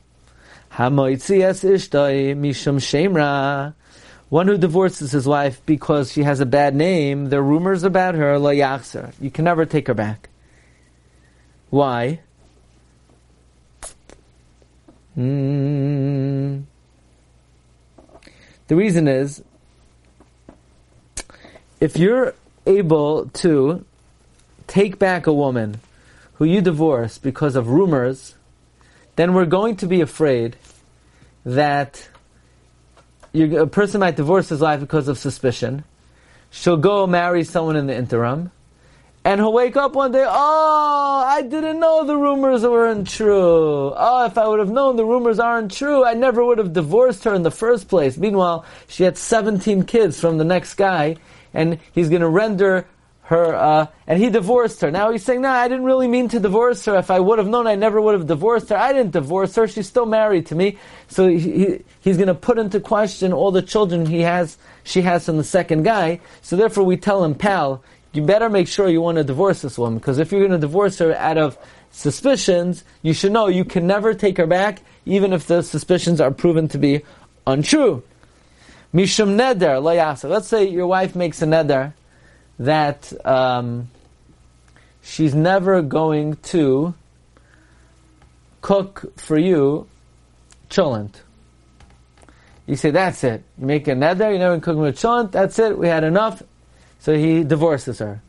Hamoitzias 0.71 1.63
Ishtai 1.63 2.35
Mishum 2.35 2.77
Shemra. 2.77 3.75
One 4.29 4.47
who 4.47 4.57
divorces 4.57 5.11
his 5.11 5.27
wife 5.27 5.61
because 5.67 6.11
she 6.11 6.23
has 6.23 6.39
a 6.39 6.47
bad 6.47 6.73
name, 6.73 7.29
there 7.29 7.41
are 7.41 7.43
rumors 7.43 7.83
about 7.83 8.15
her, 8.15 8.39
La 8.39 8.49
Yachzer. 8.49 9.13
You 9.21 9.29
can 9.29 9.45
never 9.45 9.67
take 9.67 9.85
her 9.85 9.93
back. 9.93 10.29
Why? 11.69 12.21
Mm. 15.15 16.63
The 18.67 18.75
reason 18.75 19.07
is, 19.07 19.43
if 21.79 21.97
you're 21.97 22.33
able 22.65 23.27
to 23.27 23.85
take 24.67 24.97
back 24.97 25.27
a 25.27 25.33
woman 25.33 25.79
who 26.35 26.45
you 26.45 26.61
divorce 26.61 27.17
because 27.17 27.55
of 27.55 27.69
rumors, 27.69 28.35
then 29.15 29.33
we're 29.33 29.45
going 29.45 29.75
to 29.77 29.87
be 29.87 30.01
afraid 30.01 30.57
that 31.45 32.09
a 33.33 33.67
person 33.67 33.99
might 33.99 34.15
divorce 34.15 34.49
his 34.49 34.61
wife 34.61 34.79
because 34.79 35.07
of 35.07 35.17
suspicion. 35.17 35.83
She'll 36.49 36.77
go 36.77 37.05
marry 37.05 37.43
someone 37.43 37.75
in 37.75 37.87
the 37.87 37.95
interim. 37.95 38.51
And 39.25 39.41
he'll 39.41 39.51
wake 39.51 39.75
up 39.75 39.95
one 39.95 40.11
day, 40.11 40.23
oh, 40.23 41.23
I 41.25 41.41
didn't 41.41 41.79
know 41.79 42.03
the 42.05 42.15
rumors 42.15 42.61
weren't 42.61 43.09
true. 43.09 43.91
Oh, 43.97 44.25
if 44.27 44.37
I 44.37 44.47
would 44.47 44.59
have 44.59 44.69
known 44.69 44.97
the 44.97 45.05
rumors 45.05 45.39
aren't 45.39 45.71
true, 45.71 46.05
I 46.05 46.13
never 46.13 46.45
would 46.45 46.59
have 46.59 46.73
divorced 46.73 47.23
her 47.23 47.33
in 47.33 47.41
the 47.41 47.49
first 47.49 47.87
place. 47.87 48.19
Meanwhile, 48.19 48.65
she 48.87 49.03
had 49.03 49.17
17 49.17 49.85
kids 49.85 50.21
from 50.21 50.37
the 50.37 50.43
next 50.43 50.75
guy, 50.75 51.15
and 51.55 51.79
he's 51.91 52.09
going 52.09 52.21
to 52.21 52.29
render 52.29 52.85
her, 53.25 53.55
uh, 53.55 53.87
and 54.05 54.19
he 54.19 54.29
divorced 54.29 54.81
her. 54.81 54.91
Now 54.91 55.11
he's 55.11 55.23
saying, 55.23 55.41
no, 55.41 55.49
I 55.49 55.67
didn't 55.67 55.85
really 55.85 56.07
mean 56.07 56.27
to 56.29 56.39
divorce 56.39 56.85
her. 56.85 56.95
If 56.95 57.09
I 57.09 57.19
would 57.19 57.39
have 57.39 57.47
known, 57.47 57.65
I 57.65 57.73
never 57.73 57.99
would 57.99 58.13
have 58.13 58.27
divorced 58.27 58.69
her. 58.69 58.77
I 58.77 58.93
didn't 58.93 59.13
divorce 59.13 59.55
her. 59.55 59.67
She's 59.67 59.87
still 59.87 60.05
married 60.05 60.45
to 60.47 60.55
me. 60.55 60.77
So 61.07 61.27
he, 61.27 61.39
he, 61.39 61.83
he's 61.99 62.17
going 62.17 62.27
to 62.27 62.35
put 62.35 62.59
into 62.59 62.79
question 62.79 63.33
all 63.33 63.49
the 63.49 63.63
children 63.63 64.05
he 64.05 64.21
has, 64.21 64.59
she 64.83 65.01
has 65.01 65.25
from 65.25 65.37
the 65.37 65.43
second 65.43 65.81
guy. 65.81 66.19
So 66.43 66.55
therefore 66.55 66.83
we 66.83 66.97
tell 66.97 67.23
him, 67.23 67.33
pal, 67.33 67.83
you 68.15 68.23
better 68.23 68.49
make 68.49 68.67
sure 68.67 68.87
you 68.89 69.01
want 69.01 69.17
to 69.17 69.23
divorce 69.23 69.61
this 69.61 69.77
woman, 69.77 69.99
because 69.99 70.19
if 70.19 70.31
you're 70.31 70.41
going 70.41 70.51
to 70.51 70.57
divorce 70.57 70.99
her 70.99 71.15
out 71.15 71.37
of 71.37 71.57
suspicions, 71.91 72.83
you 73.01 73.13
should 73.13 73.31
know 73.31 73.47
you 73.47 73.65
can 73.65 73.87
never 73.87 74.13
take 74.13 74.37
her 74.37 74.47
back, 74.47 74.81
even 75.05 75.33
if 75.33 75.47
the 75.47 75.61
suspicions 75.61 76.19
are 76.19 76.31
proven 76.31 76.67
to 76.69 76.77
be 76.77 77.01
untrue. 77.47 78.03
Mishum 78.93 79.35
neder 79.35 79.81
layasa. 79.81 80.29
Let's 80.29 80.47
say 80.47 80.67
your 80.69 80.87
wife 80.87 81.15
makes 81.15 81.41
a 81.41 81.45
neder 81.45 81.93
that 82.59 83.11
um, 83.25 83.89
she's 85.01 85.35
never 85.35 85.81
going 85.81 86.35
to 86.37 86.93
cook 88.61 89.13
for 89.17 89.37
you 89.37 89.87
cholent. 90.69 91.21
You 92.65 92.75
say, 92.75 92.89
that's 92.89 93.23
it. 93.23 93.43
You 93.59 93.67
make 93.67 93.87
a 93.87 93.91
neder, 93.91 94.31
you 94.31 94.39
never 94.39 94.59
cook 94.59 94.77
with 94.77 94.97
cholent, 94.97 95.31
that's 95.31 95.59
it, 95.59 95.77
we 95.77 95.87
had 95.87 96.03
enough, 96.03 96.41
so 97.05 97.15
he 97.15 97.43
divorces 97.43 97.99
her. 97.99 98.19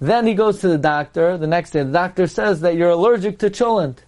Then 0.00 0.26
he 0.26 0.32
goes 0.32 0.60
to 0.60 0.68
the 0.68 0.78
doctor. 0.78 1.36
The 1.36 1.46
next 1.46 1.72
day, 1.72 1.82
the 1.82 1.92
doctor 1.92 2.26
says 2.26 2.62
that 2.62 2.76
you're 2.76 2.88
allergic 2.88 3.38
to 3.40 3.50
cholent. 3.50 3.98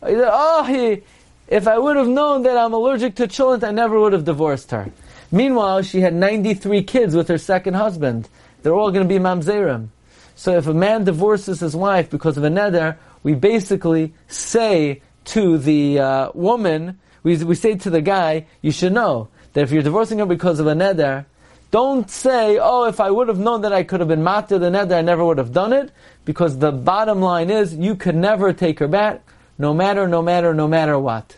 Oh, 0.00 0.62
he, 0.62 1.02
if 1.48 1.66
I 1.66 1.76
would 1.76 1.96
have 1.96 2.06
known 2.06 2.44
that 2.44 2.56
I'm 2.56 2.72
allergic 2.72 3.16
to 3.16 3.26
cholent, 3.26 3.64
I 3.64 3.72
never 3.72 3.98
would 3.98 4.12
have 4.12 4.24
divorced 4.24 4.70
her. 4.70 4.92
Meanwhile, 5.32 5.82
she 5.82 6.02
had 6.02 6.14
93 6.14 6.84
kids 6.84 7.16
with 7.16 7.26
her 7.26 7.36
second 7.36 7.74
husband. 7.74 8.28
They're 8.62 8.72
all 8.72 8.92
going 8.92 9.08
to 9.08 9.12
be 9.12 9.18
mamzerim. 9.18 9.88
So 10.36 10.56
if 10.56 10.68
a 10.68 10.74
man 10.74 11.02
divorces 11.02 11.58
his 11.58 11.74
wife 11.74 12.10
because 12.10 12.36
of 12.36 12.44
a 12.44 12.50
neder, 12.50 12.96
we 13.24 13.34
basically 13.34 14.14
say 14.28 15.02
to 15.24 15.58
the 15.58 15.98
uh, 15.98 16.30
woman, 16.32 17.00
we, 17.24 17.42
we 17.42 17.56
say 17.56 17.74
to 17.74 17.90
the 17.90 18.02
guy, 18.02 18.46
you 18.62 18.70
should 18.70 18.92
know 18.92 19.30
that 19.52 19.62
if 19.62 19.72
you're 19.72 19.82
divorcing 19.82 20.20
her 20.20 20.26
because 20.26 20.60
of 20.60 20.68
a 20.68 20.74
neder, 20.74 21.26
don't 21.74 22.08
say, 22.08 22.56
oh, 22.62 22.84
if 22.84 23.00
I 23.00 23.10
would 23.10 23.26
have 23.26 23.40
known 23.40 23.62
that 23.62 23.72
I 23.72 23.82
could 23.82 23.98
have 23.98 24.08
been 24.08 24.22
matter 24.22 24.60
the 24.60 24.70
neder, 24.70 24.92
I 24.92 25.02
never 25.02 25.24
would 25.24 25.38
have 25.38 25.52
done 25.52 25.72
it, 25.72 25.90
because 26.24 26.56
the 26.58 26.70
bottom 26.70 27.20
line 27.20 27.50
is, 27.50 27.74
you 27.74 27.96
could 27.96 28.14
never 28.14 28.52
take 28.52 28.78
her 28.78 28.86
back, 28.86 29.22
no 29.58 29.74
matter, 29.74 30.06
no 30.06 30.22
matter, 30.22 30.54
no 30.54 30.68
matter 30.68 30.96
what. 30.96 31.36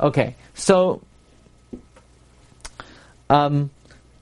Okay, 0.00 0.36
so, 0.54 1.02
um, 3.28 3.68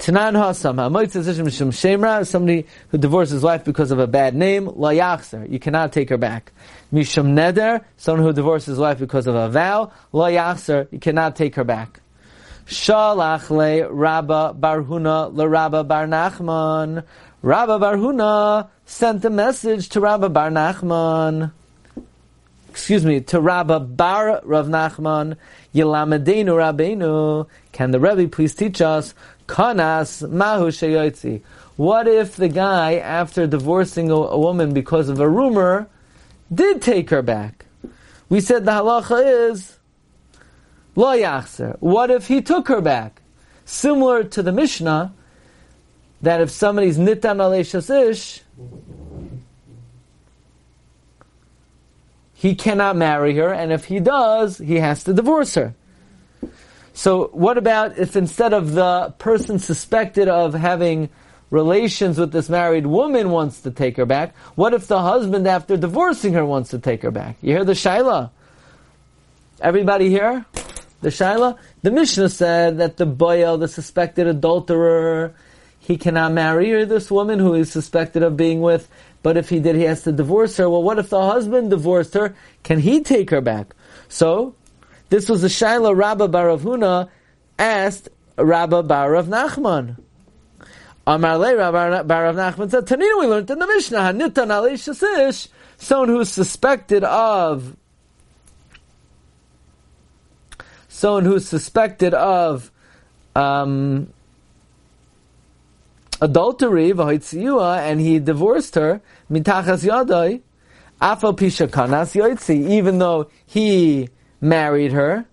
Tanan 0.00 0.34
Hasam, 0.34 2.26
somebody 2.26 2.66
who 2.88 2.98
divorces 2.98 3.34
his 3.34 3.42
wife 3.44 3.64
because 3.64 3.92
of 3.92 4.00
a 4.00 4.08
bad 4.08 4.34
name, 4.34 4.66
La 4.66 4.88
Yachzer, 4.88 5.48
you 5.48 5.60
cannot 5.60 5.92
take 5.92 6.08
her 6.08 6.18
back. 6.18 6.50
Mishum 6.92 7.34
Neder, 7.34 7.84
someone 7.96 8.26
who 8.26 8.32
divorces 8.32 8.66
his 8.66 8.78
wife 8.80 8.98
because 8.98 9.28
of 9.28 9.36
a 9.36 9.48
vow, 9.48 9.92
La 10.10 10.26
Yachzer, 10.26 10.88
you 10.90 10.98
cannot 10.98 11.36
take 11.36 11.54
her 11.54 11.62
back. 11.62 12.00
Shalach 12.66 13.48
le 13.50 13.88
Rabba 13.88 14.54
Barhuna 14.58 15.32
le 15.32 15.48
Rabba 15.48 15.84
Bar 15.84 16.06
Nachman. 16.06 17.04
Rabba 17.42 17.78
Barhuna 17.78 18.68
sent 18.84 19.24
a 19.24 19.30
message 19.30 19.88
to 19.90 20.00
Rabba 20.00 20.28
Bar 20.28 20.50
Nachman. 20.50 21.52
Excuse 22.70 23.04
me, 23.04 23.20
to 23.20 23.40
Rabba 23.40 23.78
Bar 23.78 24.40
Rav 24.42 24.66
Nachman. 24.66 25.36
Yilamedenu 25.74 26.46
Rabbeinu. 26.46 27.46
Can 27.70 27.92
the 27.92 28.00
Rebbe 28.00 28.28
please 28.28 28.54
teach 28.54 28.80
us? 28.80 29.14
Kanas 29.46 30.28
Mahu 30.28 30.66
Sheyotzi. 30.66 31.42
What 31.76 32.08
if 32.08 32.34
the 32.34 32.48
guy, 32.48 32.96
after 32.96 33.46
divorcing 33.46 34.10
a 34.10 34.36
woman 34.36 34.72
because 34.72 35.08
of 35.08 35.20
a 35.20 35.28
rumor, 35.28 35.88
did 36.52 36.82
take 36.82 37.10
her 37.10 37.22
back? 37.22 37.66
We 38.28 38.40
said 38.40 38.64
the 38.64 38.72
halacha 38.72 39.50
is 39.50 39.75
Lo 40.96 41.14
yachzer. 41.14 41.76
What 41.80 42.10
if 42.10 42.26
he 42.26 42.40
took 42.40 42.68
her 42.68 42.80
back? 42.80 43.20
Similar 43.66 44.24
to 44.24 44.42
the 44.42 44.52
Mishnah, 44.52 45.12
that 46.22 46.40
if 46.40 46.50
somebody's 46.50 46.98
nitan 46.98 47.36
alei 47.36 48.10
ish, 48.10 48.42
he 52.32 52.54
cannot 52.54 52.96
marry 52.96 53.34
her, 53.36 53.52
and 53.52 53.72
if 53.72 53.84
he 53.84 54.00
does, 54.00 54.58
he 54.58 54.76
has 54.76 55.04
to 55.04 55.12
divorce 55.12 55.54
her. 55.54 55.74
So, 56.94 57.28
what 57.32 57.58
about 57.58 57.98
if 57.98 58.16
instead 58.16 58.54
of 58.54 58.72
the 58.72 59.14
person 59.18 59.58
suspected 59.58 60.28
of 60.28 60.54
having 60.54 61.10
relations 61.50 62.18
with 62.18 62.32
this 62.32 62.48
married 62.48 62.86
woman 62.86 63.30
wants 63.30 63.60
to 63.62 63.70
take 63.70 63.98
her 63.98 64.06
back, 64.06 64.34
what 64.54 64.72
if 64.72 64.86
the 64.86 65.00
husband, 65.02 65.46
after 65.46 65.76
divorcing 65.76 66.32
her, 66.32 66.44
wants 66.44 66.70
to 66.70 66.78
take 66.78 67.02
her 67.02 67.10
back? 67.10 67.36
You 67.42 67.52
hear 67.52 67.64
the 67.64 67.72
shaila? 67.72 68.30
Everybody 69.60 70.08
here? 70.08 70.46
The 71.00 71.08
Shaila? 71.08 71.58
The 71.82 71.90
Mishnah 71.90 72.28
said 72.28 72.78
that 72.78 72.96
the 72.96 73.06
boyel, 73.06 73.58
the 73.58 73.68
suspected 73.68 74.26
adulterer, 74.26 75.34
he 75.78 75.96
cannot 75.96 76.32
marry 76.32 76.84
this 76.84 77.10
woman 77.10 77.38
who 77.38 77.54
is 77.54 77.70
suspected 77.70 78.22
of 78.22 78.36
being 78.36 78.60
with, 78.60 78.88
but 79.22 79.36
if 79.36 79.48
he 79.48 79.60
did, 79.60 79.76
he 79.76 79.82
has 79.82 80.02
to 80.02 80.12
divorce 80.12 80.56
her. 80.56 80.68
Well, 80.68 80.82
what 80.82 80.98
if 80.98 81.10
the 81.10 81.20
husband 81.20 81.70
divorced 81.70 82.14
her? 82.14 82.34
Can 82.64 82.80
he 82.80 83.02
take 83.02 83.30
her 83.30 83.40
back? 83.40 83.74
So, 84.08 84.54
this 85.08 85.28
was 85.28 85.42
the 85.42 85.48
Shaila 85.48 85.96
Rabba 85.96 86.28
Baravhuna 86.28 87.08
asked 87.58 88.08
Rabba 88.36 88.82
Barav 88.82 89.26
Nachman. 89.26 89.96
Amarle 91.06 91.56
Rabba 91.56 92.04
Barav 92.04 92.34
Nachman 92.34 92.70
said, 92.70 92.86
Tanina, 92.86 93.20
we 93.20 93.26
learned 93.26 93.50
in 93.50 93.58
the 93.58 93.66
Mishnah, 93.66 93.98
Hanitan 93.98 94.48
Shasish, 94.74 95.48
someone 95.76 96.08
who 96.08 96.20
is 96.20 96.32
suspected 96.32 97.04
of 97.04 97.76
someone 100.96 101.26
who's 101.26 101.46
suspected 101.46 102.14
of 102.14 102.72
um, 103.34 104.10
adultery, 106.22 106.90
and 106.90 108.00
he 108.00 108.18
divorced 108.18 108.74
her, 108.76 109.02
mitachas 109.30 109.84
afal 111.02 111.36
pisha 111.36 111.68
kanas 111.68 112.50
even 112.50 112.98
though 112.98 113.28
he 113.44 114.08
married 114.40 114.92
her, 114.92 115.26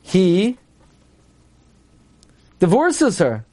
he 0.00 0.56
divorces 2.58 3.18
her. 3.18 3.44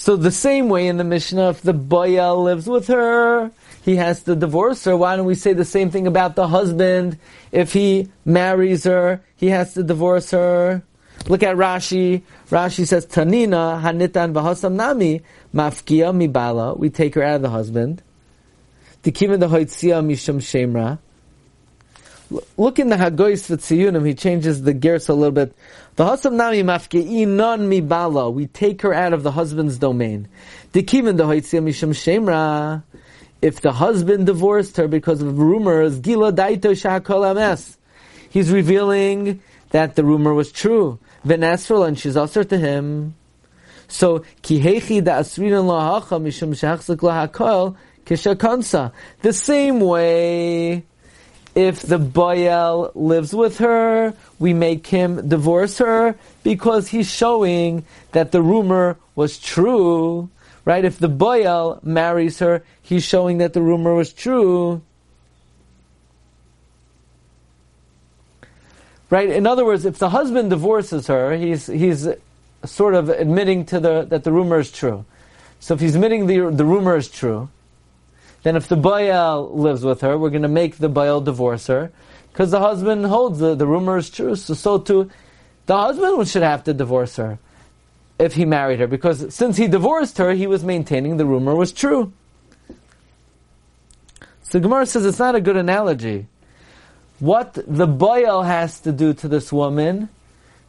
So 0.00 0.16
the 0.16 0.30
same 0.30 0.70
way 0.70 0.86
in 0.86 0.96
the 0.96 1.04
Mishnah, 1.04 1.50
if 1.50 1.60
the 1.60 1.74
Bayal 1.74 2.42
lives 2.42 2.66
with 2.66 2.86
her, 2.86 3.50
he 3.82 3.96
has 3.96 4.22
to 4.22 4.34
divorce 4.34 4.82
her. 4.84 4.96
Why 4.96 5.14
don't 5.14 5.26
we 5.26 5.34
say 5.34 5.52
the 5.52 5.66
same 5.66 5.90
thing 5.90 6.06
about 6.06 6.36
the 6.36 6.48
husband? 6.48 7.18
If 7.52 7.74
he 7.74 8.08
marries 8.24 8.84
her, 8.84 9.20
he 9.36 9.48
has 9.48 9.74
to 9.74 9.82
divorce 9.82 10.30
her. 10.30 10.82
Look 11.28 11.42
at 11.42 11.54
Rashi. 11.54 12.22
Rashi 12.48 12.86
says, 12.86 13.04
Tanina 13.04 13.82
hanitan 13.82 14.32
v'hasam 14.32 14.72
nami 14.72 15.20
mafkia 15.54 16.16
mibala. 16.16 16.78
We 16.78 16.88
take 16.88 17.14
her 17.14 17.22
out 17.22 17.36
of 17.36 17.42
the 17.42 17.50
husband. 17.50 18.02
Tikima 19.02 19.38
the 19.38 19.48
hoitzia 19.48 20.02
mishum 20.02 20.38
shemra. 20.40 20.98
Look 22.56 22.78
in 22.78 22.90
the 22.90 22.96
Hagois 22.96 23.48
V'tziyunim, 23.48 24.06
he 24.06 24.14
changes 24.14 24.62
the 24.62 24.72
gears 24.72 25.08
a 25.08 25.14
little 25.14 25.32
bit. 25.32 25.52
The 25.96 26.04
Hasam 26.04 26.34
Nami 26.34 26.62
Mafke'i 26.62 27.26
non 27.26 27.68
mi 27.68 27.80
bala. 27.80 28.30
We 28.30 28.46
take 28.46 28.82
her 28.82 28.94
out 28.94 29.12
of 29.12 29.24
the 29.24 29.32
husband's 29.32 29.78
domain. 29.78 30.28
Dikivin 30.72 31.16
the 31.16 31.24
Hoitzia 31.24 31.60
Mishum 31.60 31.90
Shemra. 31.90 32.84
If 33.42 33.62
the 33.62 33.72
husband 33.72 34.26
divorced 34.26 34.76
her 34.76 34.86
because 34.86 35.22
of 35.22 35.38
rumors, 35.38 35.98
Gila 35.98 36.32
Daito 36.32 36.72
Shahakol 36.72 37.30
Ames. 37.30 37.76
He's 38.28 38.50
revealing 38.50 39.42
that 39.70 39.96
the 39.96 40.04
rumor 40.04 40.32
was 40.32 40.52
true. 40.52 41.00
Venesrel 41.26 41.88
and 41.88 41.98
she's 41.98 42.16
also 42.16 42.44
to 42.44 42.56
him. 42.56 43.16
So, 43.88 44.20
Kihechi 44.42 45.02
da 45.02 45.20
Asrinan 45.20 45.66
Lahacha 45.66 46.22
Mishum 46.22 46.50
Shachzik 46.50 46.98
Lahakol. 46.98 47.76
The 49.22 49.32
same 49.32 49.80
way, 49.80 50.84
if 51.54 51.82
the 51.82 51.98
Bayal 51.98 52.92
lives 52.94 53.34
with 53.34 53.58
her, 53.58 54.14
we 54.38 54.54
make 54.54 54.86
him 54.86 55.28
divorce 55.28 55.78
her 55.78 56.16
because 56.42 56.88
he's 56.88 57.10
showing 57.10 57.84
that 58.12 58.32
the 58.32 58.42
rumor 58.42 58.96
was 59.14 59.38
true. 59.38 60.30
Right? 60.64 60.84
If 60.84 60.98
the 60.98 61.08
Bayal 61.08 61.82
marries 61.82 62.38
her, 62.38 62.62
he's 62.82 63.04
showing 63.04 63.38
that 63.38 63.52
the 63.52 63.62
rumor 63.62 63.94
was 63.94 64.12
true. 64.12 64.82
Right? 69.08 69.28
In 69.28 69.46
other 69.46 69.64
words, 69.64 69.84
if 69.84 69.98
the 69.98 70.10
husband 70.10 70.50
divorces 70.50 71.08
her, 71.08 71.36
he's, 71.36 71.66
he's 71.66 72.06
sort 72.64 72.94
of 72.94 73.08
admitting 73.08 73.64
to 73.66 73.80
the, 73.80 74.04
that 74.04 74.22
the 74.22 74.30
rumor 74.30 74.60
is 74.60 74.70
true. 74.70 75.04
So 75.58 75.74
if 75.74 75.80
he's 75.80 75.96
admitting 75.96 76.26
the, 76.26 76.50
the 76.50 76.64
rumor 76.64 76.96
is 76.96 77.08
true, 77.08 77.48
then 78.42 78.56
if 78.56 78.68
the 78.68 78.76
Bayal 78.76 79.54
lives 79.54 79.84
with 79.84 80.00
her, 80.00 80.16
we're 80.16 80.30
going 80.30 80.42
to 80.42 80.48
make 80.48 80.76
the 80.76 80.88
Bayal 80.88 81.20
divorce 81.24 81.66
her, 81.66 81.92
because 82.32 82.50
the 82.50 82.60
husband 82.60 83.06
holds 83.06 83.38
the, 83.38 83.54
the 83.54 83.66
rumor 83.66 83.98
is 83.98 84.10
true. 84.10 84.36
So, 84.36 84.54
so 84.54 84.78
too, 84.78 85.10
the 85.66 85.76
husband 85.76 86.26
should 86.28 86.42
have 86.42 86.64
to 86.64 86.74
divorce 86.74 87.16
her 87.16 87.38
if 88.18 88.34
he 88.34 88.44
married 88.44 88.80
her, 88.80 88.86
because 88.86 89.34
since 89.34 89.56
he 89.56 89.66
divorced 89.66 90.18
her, 90.18 90.32
he 90.32 90.46
was 90.46 90.62
maintaining 90.64 91.16
the 91.16 91.26
rumor 91.26 91.54
was 91.54 91.72
true. 91.72 92.12
So 94.42 94.58
Gemara 94.58 94.84
says 94.86 95.06
it's 95.06 95.18
not 95.18 95.34
a 95.34 95.40
good 95.40 95.56
analogy. 95.56 96.26
What 97.20 97.54
the 97.54 97.86
Bayal 97.86 98.44
has 98.44 98.80
to 98.80 98.92
do 98.92 99.14
to 99.14 99.28
this 99.28 99.52
woman 99.52 100.08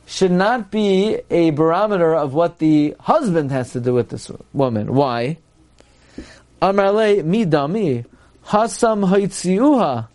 should 0.06 0.32
not 0.32 0.70
be 0.70 1.20
a 1.30 1.51
barometer 1.51 2.13
of 2.13 2.34
what 2.34 2.60
the 2.60 2.96
husband 3.00 3.51
has 3.51 3.72
to 3.72 3.80
do 3.80 3.94
with 3.94 4.10
this 4.10 4.30
woman. 4.54 4.94
Why? 4.94 5.38
Amarle 6.62 7.24
midami 7.24 8.06
hasam 8.46 9.10
haitziuha. 9.10 10.08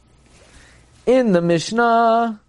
In 1.07 1.33
the 1.33 1.41
Mishnah, 1.41 2.41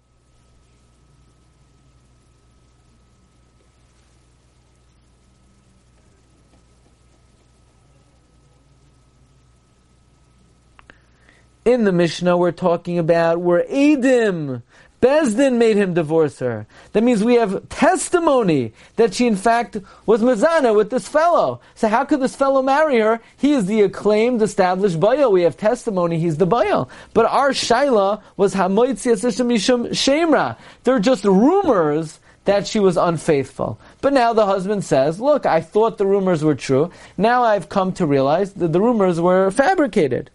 in 11.64 11.84
the 11.84 11.92
Mishnah 11.92 12.36
we're 12.36 12.52
talking 12.52 12.98
about 12.98 13.40
where 13.40 13.64
Edim 13.64 14.62
Bezdin 15.00 15.58
made 15.58 15.76
him 15.76 15.94
divorce 15.94 16.40
her. 16.40 16.66
That 16.92 17.04
means 17.04 17.22
we 17.22 17.34
have 17.34 17.68
testimony 17.68 18.72
that 18.96 19.14
she 19.14 19.28
in 19.28 19.36
fact 19.36 19.76
was 20.06 20.22
Mazana 20.22 20.74
with 20.74 20.90
this 20.90 21.06
fellow. 21.06 21.60
So 21.76 21.86
how 21.86 22.04
could 22.04 22.20
this 22.20 22.34
fellow 22.34 22.62
marry 22.62 22.98
her? 22.98 23.20
He 23.36 23.52
is 23.52 23.66
the 23.66 23.82
acclaimed, 23.82 24.42
established 24.42 24.98
Bayal. 24.98 25.30
We 25.30 25.42
have 25.42 25.56
testimony, 25.56 26.18
he's 26.18 26.38
the 26.38 26.48
Bayal. 26.48 26.88
But 27.14 27.26
our 27.26 27.50
Shaila 27.50 28.22
was 28.36 28.54
Hamoitzi 28.54 29.12
Mishum 29.46 29.90
Shemra. 29.90 30.56
They're 30.82 30.98
just 30.98 31.24
rumors 31.24 32.18
that 32.44 32.66
she 32.66 32.80
was 32.80 32.96
unfaithful. 32.96 33.78
But 34.00 34.14
now 34.14 34.32
the 34.32 34.46
husband 34.46 34.82
says, 34.82 35.20
look, 35.20 35.46
I 35.46 35.60
thought 35.60 35.98
the 35.98 36.06
rumors 36.06 36.42
were 36.42 36.54
true. 36.54 36.90
Now 37.16 37.44
I've 37.44 37.68
come 37.68 37.92
to 37.92 38.06
realize 38.06 38.54
that 38.54 38.72
the 38.72 38.80
rumors 38.80 39.20
were 39.20 39.50
fabricated. 39.50 40.30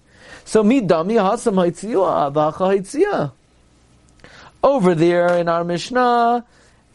So 0.45 0.63
midami 0.63 1.15
hasam 1.19 1.55
haitziyah 1.55 3.31
over 4.63 4.95
there 4.95 5.37
in 5.37 5.49
our 5.49 5.63
Mishnah, 5.63 6.45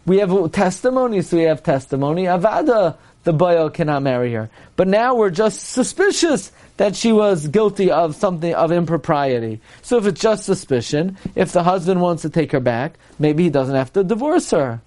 we 0.06 0.18
have 0.18 0.52
testimony, 0.52 1.20
so 1.22 1.36
we 1.36 1.42
have 1.44 1.62
testimony. 1.62 2.24
Avada, 2.24 2.96
the 3.24 3.32
boy 3.32 3.68
cannot 3.68 4.02
marry 4.02 4.32
her. 4.32 4.48
But 4.74 4.88
now 4.88 5.14
we're 5.14 5.30
just 5.30 5.60
suspicious 5.60 6.50
that 6.78 6.96
she 6.96 7.12
was 7.12 7.46
guilty 7.48 7.90
of 7.90 8.16
something 8.16 8.54
of 8.54 8.72
impropriety. 8.72 9.60
So 9.82 9.98
if 9.98 10.06
it's 10.06 10.20
just 10.20 10.44
suspicion, 10.44 11.18
if 11.34 11.52
the 11.52 11.62
husband 11.62 12.00
wants 12.00 12.22
to 12.22 12.30
take 12.30 12.52
her 12.52 12.60
back, 12.60 12.94
maybe 13.18 13.44
he 13.44 13.50
doesn't 13.50 13.74
have 13.74 13.92
to 13.92 14.04
divorce 14.04 14.50
her. 14.52 14.80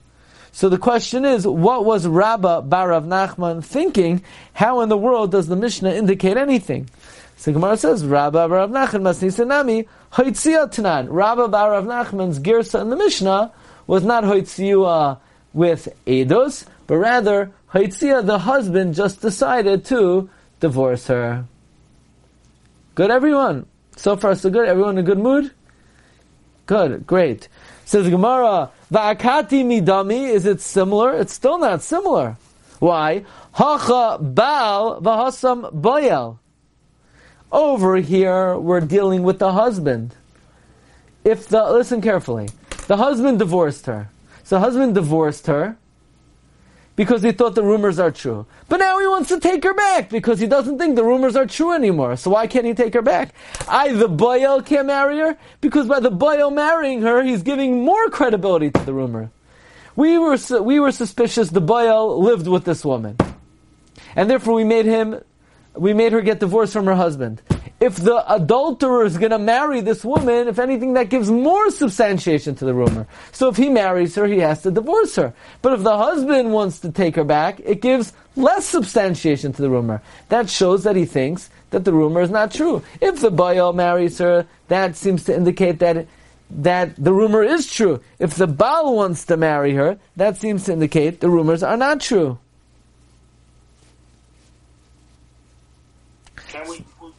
So 0.53 0.69
the 0.69 0.77
question 0.77 1.23
is, 1.23 1.45
what 1.45 1.85
was 1.85 2.07
Rabba 2.07 2.63
Barav 2.67 3.05
Nachman 3.05 3.63
thinking? 3.63 4.23
How 4.53 4.81
in 4.81 4.89
the 4.89 4.97
world 4.97 5.31
does 5.31 5.47
the 5.47 5.55
Mishnah 5.55 5.93
indicate 5.93 6.35
anything? 6.35 6.89
So 7.37 7.53
Gemara 7.53 7.77
says, 7.77 8.05
Rabba 8.05 8.49
Barav 8.49 8.71
Nachman 8.71 9.03
Masnisanami 9.03 9.87
Hoitzia 10.13 10.69
Tanan. 10.69 11.07
Rabba 11.09 11.47
Bar 11.47 11.71
Rav 11.71 11.85
Nachman's 11.85 12.39
Girsa 12.39 12.81
in 12.81 12.89
the 12.89 12.97
Mishnah 12.97 13.53
was 13.87 14.03
not 14.03 14.23
Hoitzia 14.23 15.19
with 15.53 15.87
Eidos, 16.05 16.65
but 16.87 16.97
rather 16.97 17.51
Hoitzia, 17.73 18.25
the 18.25 18.39
husband, 18.39 18.95
just 18.95 19.21
decided 19.21 19.85
to 19.85 20.29
divorce 20.59 21.07
her. 21.07 21.45
Good, 22.95 23.09
everyone? 23.09 23.65
So 23.95 24.17
far, 24.17 24.35
so 24.35 24.49
good? 24.49 24.67
Everyone 24.67 24.97
in 24.97 25.05
a 25.05 25.07
good 25.07 25.19
mood? 25.19 25.51
Good, 26.65 27.07
great. 27.07 27.47
Says 27.85 28.09
Gemara, 28.09 28.71
Va'akati 28.91 29.63
midami, 29.63 30.29
is 30.29 30.45
it 30.45 30.59
similar? 30.59 31.15
It's 31.15 31.33
still 31.33 31.57
not 31.57 31.81
similar. 31.81 32.37
Why? 32.79 33.23
Hacha 33.53 34.17
bal 34.21 35.01
v'hasam 35.01 35.71
bayel. 35.71 36.40
Over 37.51 37.97
here, 37.97 38.57
we're 38.57 38.81
dealing 38.81 39.23
with 39.23 39.39
the 39.39 39.51
husband. 39.51 40.15
If 41.23 41.47
the, 41.47 41.63
listen 41.71 42.01
carefully, 42.01 42.49
the 42.87 42.97
husband 42.97 43.39
divorced 43.39 43.85
her. 43.87 44.09
So 44.43 44.55
the 44.55 44.61
husband 44.61 44.95
divorced 44.95 45.47
her 45.47 45.77
because 46.95 47.23
he 47.23 47.31
thought 47.31 47.55
the 47.55 47.63
rumors 47.63 47.99
are 47.99 48.11
true. 48.11 48.45
But 48.69 48.77
now 48.77 48.99
he 48.99 49.07
wants 49.07 49.29
to 49.29 49.39
take 49.39 49.63
her 49.63 49.73
back 49.73 50.09
because 50.09 50.39
he 50.39 50.47
doesn't 50.47 50.77
think 50.77 50.95
the 50.95 51.03
rumors 51.03 51.35
are 51.35 51.45
true 51.45 51.73
anymore. 51.73 52.15
So 52.15 52.31
why 52.31 52.47
can't 52.47 52.65
he 52.65 52.73
take 52.73 52.93
her 52.93 53.01
back? 53.01 53.33
I, 53.67 53.91
the 53.91 54.07
boyel, 54.07 54.61
can't 54.61 54.87
marry 54.87 55.19
her 55.19 55.37
because 55.59 55.87
by 55.87 55.99
the 55.99 56.11
boyel 56.11 56.51
marrying 56.51 57.01
her, 57.01 57.23
he's 57.23 57.43
giving 57.43 57.83
more 57.83 58.09
credibility 58.09 58.71
to 58.71 58.85
the 58.85 58.93
rumor. 58.93 59.29
We 59.95 60.17
were, 60.17 60.37
we 60.61 60.79
were 60.79 60.91
suspicious 60.91 61.49
the 61.49 61.61
boyel 61.61 62.21
lived 62.21 62.47
with 62.47 62.65
this 62.65 62.85
woman. 62.85 63.17
And 64.15 64.29
therefore 64.29 64.53
we 64.53 64.63
made 64.63 64.85
him 64.85 65.21
we 65.81 65.95
made 65.95 66.11
her 66.11 66.21
get 66.21 66.39
divorced 66.39 66.73
from 66.73 66.85
her 66.85 66.93
husband. 66.93 67.41
If 67.79 67.95
the 67.95 68.23
adulterer 68.31 69.03
is 69.03 69.17
going 69.17 69.31
to 69.31 69.39
marry 69.39 69.81
this 69.81 70.05
woman, 70.05 70.47
if 70.47 70.59
anything, 70.59 70.93
that 70.93 71.09
gives 71.09 71.31
more 71.31 71.71
substantiation 71.71 72.53
to 72.57 72.65
the 72.65 72.73
rumor. 72.75 73.07
So 73.31 73.49
if 73.49 73.57
he 73.57 73.67
marries 73.67 74.13
her, 74.13 74.27
he 74.27 74.37
has 74.37 74.61
to 74.61 74.69
divorce 74.69 75.15
her. 75.15 75.33
But 75.63 75.73
if 75.73 75.81
the 75.81 75.97
husband 75.97 76.53
wants 76.53 76.77
to 76.81 76.91
take 76.91 77.15
her 77.15 77.23
back, 77.23 77.59
it 77.61 77.81
gives 77.81 78.13
less 78.35 78.67
substantiation 78.67 79.53
to 79.53 79.61
the 79.63 79.71
rumor. 79.71 80.03
That 80.29 80.51
shows 80.51 80.83
that 80.83 80.95
he 80.95 81.05
thinks 81.05 81.49
that 81.71 81.83
the 81.83 81.93
rumor 81.93 82.21
is 82.21 82.29
not 82.29 82.51
true. 82.51 82.83
If 83.01 83.19
the 83.19 83.31
Baal 83.31 83.73
marries 83.73 84.19
her, 84.19 84.45
that 84.67 84.95
seems 84.95 85.23
to 85.23 85.35
indicate 85.35 85.79
that 85.79 86.05
that 86.51 86.95
the 86.97 87.13
rumor 87.13 87.41
is 87.41 87.65
true. 87.65 88.01
If 88.19 88.35
the 88.35 88.45
Baal 88.45 88.93
wants 88.95 89.25
to 89.25 89.37
marry 89.37 89.73
her, 89.73 89.97
that 90.17 90.37
seems 90.37 90.65
to 90.65 90.73
indicate 90.73 91.21
the 91.21 91.29
rumors 91.29 91.63
are 91.63 91.77
not 91.77 92.01
true. 92.01 92.37
Can 96.51 96.67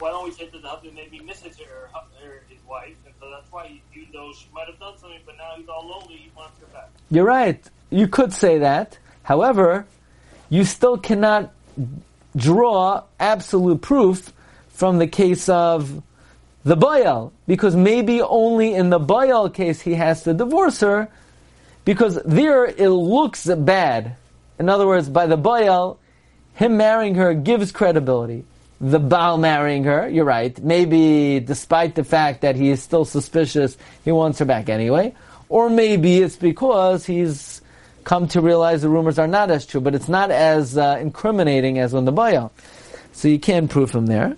Why 0.03 0.11
don't 0.11 0.25
we 0.25 0.33
say 0.33 0.49
that 0.49 0.61
the 0.61 0.69
husband 0.69 0.97
maybe 0.97 1.21
misses 1.21 1.57
her, 1.61 1.89
her 2.21 2.43
his 2.49 2.59
wife, 2.69 2.97
and 3.07 3.15
so 3.21 3.31
that's 3.31 3.53
why, 3.53 3.81
even 3.95 4.09
though 4.13 4.33
she 4.33 4.49
might 4.53 4.67
have 4.67 4.81
done 4.81 4.99
something, 4.99 5.21
but 5.25 5.37
now 5.37 5.53
he's 5.57 5.69
all 5.69 5.87
lonely, 5.87 6.17
he 6.17 6.33
wants 6.37 6.59
her 6.59 6.67
back. 6.73 6.91
You're 7.09 7.25
right. 7.25 7.65
You 7.91 8.09
could 8.09 8.33
say 8.33 8.59
that. 8.59 8.99
However, 9.23 9.87
you 10.51 10.65
still 10.65 10.99
cannot 10.99 11.55
draw 12.35 13.05
absolute 13.21 13.81
proof 13.81 14.33
from 14.71 14.99
the 14.99 15.07
case 15.07 15.49
of 15.49 16.03
the 16.65 16.77
Bayal, 16.77 17.31
because 17.47 17.77
maybe 17.77 18.21
only 18.23 18.75
in 18.75 18.91
the 18.91 18.99
Bayal 18.99 19.55
case 19.55 19.81
he 19.83 19.95
has 19.95 20.25
to 20.25 20.35
divorce 20.35 20.81
her, 20.81 21.11
because 21.85 22.19
there 22.25 22.65
it 22.65 22.89
looks 22.89 23.47
bad. 23.47 24.17
In 24.59 24.69
other 24.69 24.89
words, 24.89 25.09
by 25.09 25.27
the 25.27 25.39
Bayal, 25.39 25.99
him 26.55 26.77
marrying 26.77 27.15
her 27.15 27.35
gives 27.35 27.71
credibility. 27.71 28.45
The 28.83 28.99
Baal 28.99 29.39
marrying 29.39 29.85
her, 29.85 30.09
you're 30.09 30.25
right. 30.25 30.59
Maybe 30.61 31.39
despite 31.39 31.95
the 31.95 32.03
fact 32.03 32.41
that 32.41 32.57
he 32.57 32.69
is 32.71 32.83
still 32.83 33.05
suspicious, 33.05 33.79
he 34.05 34.11
wants 34.11 34.41
her 34.41 34.45
back 34.45 34.69
anyway. 34.69 35.15
Or 35.49 35.71
maybe 35.71 36.19
it's 36.19 36.35
because 36.35 37.07
he's 37.07 37.63
come 38.03 38.27
to 38.29 38.41
realize 38.41 38.83
the 38.83 38.89
rumors 38.89 39.21
are 39.21 39.29
not 39.29 39.53
as 39.53 39.67
true, 39.67 39.81
but 39.81 39.95
it's 39.95 40.09
not 40.09 40.33
as 40.33 40.77
uh, 40.77 40.99
incriminating 41.01 41.79
as 41.79 41.93
when 41.93 42.07
the 42.07 42.11
Baal. 42.11 42.51
So 43.13 43.29
you 43.29 43.39
can't 43.39 43.71
prove 43.71 43.93
him 43.93 44.07
there. 44.07 44.37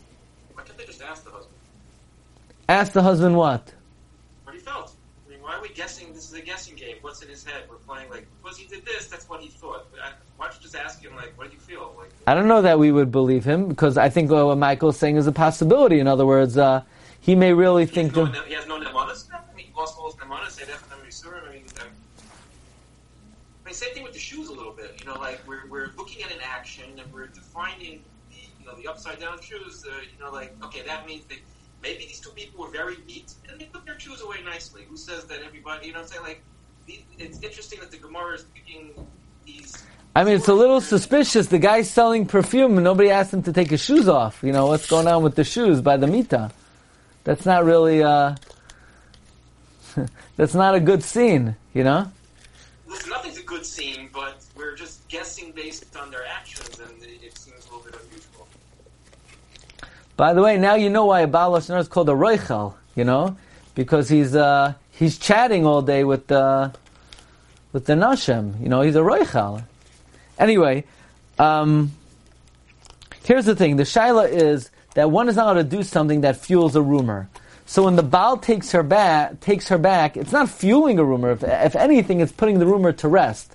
Why 0.53 0.63
can't 0.65 0.77
they 0.77 0.85
just 0.85 1.01
ask 1.01 1.25
the 1.25 1.31
husband 1.31 1.57
Ask 2.69 2.93
the 2.93 3.03
husband 3.03 3.37
what? 3.37 3.73
what 4.45 4.55
he 4.55 4.61
felt? 4.61 4.93
I 5.27 5.31
mean, 5.31 5.41
why 5.41 5.55
are 5.55 5.63
we 5.63 5.71
guessing? 5.71 6.13
This 6.13 6.31
is 6.31 6.35
a 6.35 6.43
guessing 6.43 6.75
game. 6.77 6.97
What's 7.01 7.23
in 7.23 7.31
his 7.31 7.44
head? 7.55 7.65
We're 7.69 7.77
like 8.11 8.27
because 8.43 8.59
he 8.59 8.67
did 8.67 8.85
this, 8.85 9.09
that's 9.09 9.29
what 9.29 9.41
he 9.41 9.49
thought. 9.49 9.87
But 9.91 10.01
I, 10.01 10.11
why 10.37 10.47
don't 10.47 10.57
you 10.57 10.63
just 10.63 10.75
ask 10.75 11.03
him 11.03 11.15
like, 11.17 11.37
what 11.37 11.49
do 11.49 11.55
you 11.55 11.61
feel? 11.61 11.95
Like, 11.99 12.11
I 12.27 12.35
don't 12.35 12.49
know 12.49 12.63
that 12.63 12.79
we 12.79 12.93
would 12.93 13.11
believe 13.11 13.45
him 13.45 13.69
because 13.69 13.97
I 13.97 14.09
think 14.09 14.31
what 14.31 14.57
Michael's 14.59 14.99
saying 14.99 15.17
is 15.17 15.27
a 15.27 15.33
possibility. 15.33 16.01
In 16.01 16.07
other 16.07 16.27
words, 16.27 16.59
uh, 16.59 16.83
he 17.21 17.35
may 17.35 17.53
really 17.53 17.87
he 17.87 17.95
think 17.95 18.17
no, 18.17 18.27
that. 18.27 18.47
he 18.47 18.55
has 18.55 18.67
no 18.67 18.79
nemanas. 18.79 19.27
I 19.33 19.55
mean, 19.57 19.67
he 19.67 19.73
lost 19.77 19.97
all 19.99 20.11
his 20.11 20.17
nemanas. 20.17 20.51
Say 20.51 20.65
that 20.65 20.77
from 20.77 21.01
Yisurim. 21.07 21.49
I 21.49 21.53
mean, 21.53 21.65
um, 21.81 21.89
I 23.65 23.67
mean, 23.67 23.75
same 23.75 23.95
thing 23.95 24.03
with 24.03 24.13
the 24.13 24.19
shoes 24.19 24.49
a 24.49 24.53
little 24.53 24.73
bit. 24.73 25.01
You 25.01 25.07
know, 25.07 25.19
like 25.19 25.41
we're 25.47 25.67
we're 25.69 25.91
looking 25.97 26.23
at 26.23 26.33
an 26.33 26.41
action 26.43 26.85
and 26.99 27.13
we're 27.13 27.29
defining 27.29 28.03
the 28.31 28.37
you 28.61 28.67
know 28.67 28.75
the 28.77 28.89
upside 28.89 29.21
down 29.21 29.41
shoes. 29.41 29.85
Uh, 29.87 29.95
you 30.01 30.25
know, 30.25 30.33
like 30.33 30.55
okay, 30.65 30.83
that 30.83 31.07
means 31.07 31.25
that 31.27 31.39
maybe 31.83 32.07
these 32.07 32.21
two 32.21 32.31
people 32.31 32.65
were 32.65 32.71
very 32.71 32.97
neat 33.07 33.35
and 33.49 33.61
they 33.61 33.67
put 33.67 33.85
their 33.87 33.99
shoes 33.99 34.21
away 34.21 34.39
nicely. 34.45 34.83
Who 34.89 34.97
says 34.97 35.25
that 35.27 35.41
everybody? 35.43 35.87
You 35.87 35.93
know, 35.93 36.01
what 36.01 36.07
I'm 36.07 36.13
saying 36.13 36.25
like 36.25 36.43
it's 37.19 37.43
interesting 37.43 37.81
that 37.81 37.91
the 37.91 37.99
Gemara 37.99 38.35
is 38.35 38.45
picking 38.55 38.91
these. 39.45 39.85
I 40.17 40.25
mean, 40.25 40.37
it's 40.37 40.49
a 40.49 40.55
little 40.55 40.81
suspicious. 40.81 41.49
The 41.49 41.59
guy's 41.59 41.91
selling 41.91 42.27
perfume 42.27 42.75
and 42.75 42.85
nobody 42.85 43.11
asked 43.11 43.33
him 43.33 43.43
to 43.45 43.53
take 43.53 43.71
his 43.71 43.81
shoes 43.81 44.09
off. 44.09 44.43
You 44.43 44.53
know, 44.53 44.67
what's 44.67 44.89
going 44.89 45.09
on 45.09 45.23
with 45.23 45.35
the 45.35 45.45
shoes 45.45 45.81
by 45.81 45.97
the 45.97 46.07
Mita? 46.07 46.53
That's 47.25 47.47
not 47.47 47.65
really, 47.65 48.03
uh, 48.03 48.37
that's 50.37 50.55
not 50.55 50.75
a 50.75 50.81
good 50.81 51.03
scene, 51.03 51.57
you 51.73 51.83
know? 51.83 52.11
Listen, 52.87 53.11
nothing's 53.11 53.39
a 53.39 53.43
good 53.43 53.65
scene, 53.65 54.11
but 54.13 54.45
we're 54.57 54.77
just 54.77 55.09
guessing 55.09 55.53
based 55.53 55.97
on 55.97 56.11
their 56.11 56.27
actions, 56.27 56.79
and 56.79 57.03
it, 57.03 57.37
seems 57.37 57.67
a 57.67 57.75
little 57.75 57.81
bit 57.81 57.99
unusual. 58.09 58.47
By 60.17 60.35
the 60.35 60.43
way, 60.43 60.59
now 60.59 60.75
you 60.75 60.91
know 60.91 61.07
why 61.07 61.23
a 61.23 61.27
Baal 61.27 61.57
is 61.57 61.89
called 61.89 62.09
a 62.09 62.13
Roichel, 62.13 62.75
you 62.95 63.05
know? 63.05 63.37
Because 63.75 64.09
he's, 64.09 64.37
uh, 64.37 64.75
he's 64.99 65.19
chatting 65.19 65.67
all 65.67 65.83
day 65.83 66.05
with 66.05 66.27
the, 66.29 66.73
with 67.73 67.87
the 67.87 67.95
Nashem. 67.95 68.61
You 68.63 68.69
know, 68.69 68.83
he's 68.83 68.97
a 68.97 69.01
Roichal. 69.01 69.65
Anyway, 70.39 70.85
um, 71.39 71.93
here's 73.25 73.45
the 73.45 73.57
thing. 73.57 73.77
The 73.77 73.85
Shaila 73.85 74.31
is 74.31 74.71
that 74.95 75.11
one 75.11 75.29
is 75.29 75.37
not 75.37 75.47
allowed 75.47 75.63
to 75.71 75.77
do 75.77 75.83
something 75.83 76.23
that 76.23 76.37
fuels 76.37 76.77
a 76.77 76.83
rumor. 76.83 77.29
So 77.67 77.85
when 77.85 77.97
the 77.97 78.03
Baal 78.03 78.37
takes 78.37 78.73
her 78.73 78.83
back, 78.83 79.41
takes 79.41 79.69
her 79.69 79.79
back, 79.79 80.17
it's 80.17 80.33
not 80.33 80.51
fueling 80.51 80.99
a 80.99 81.05
rumor. 81.05 81.31
If, 81.33 81.43
if 81.43 81.77
anything, 81.77 82.21
it's 82.21 82.33
putting 82.33 82.59
the 82.59 82.67
rumor 82.67 82.93
to 82.93 83.09
rest. 83.09 83.55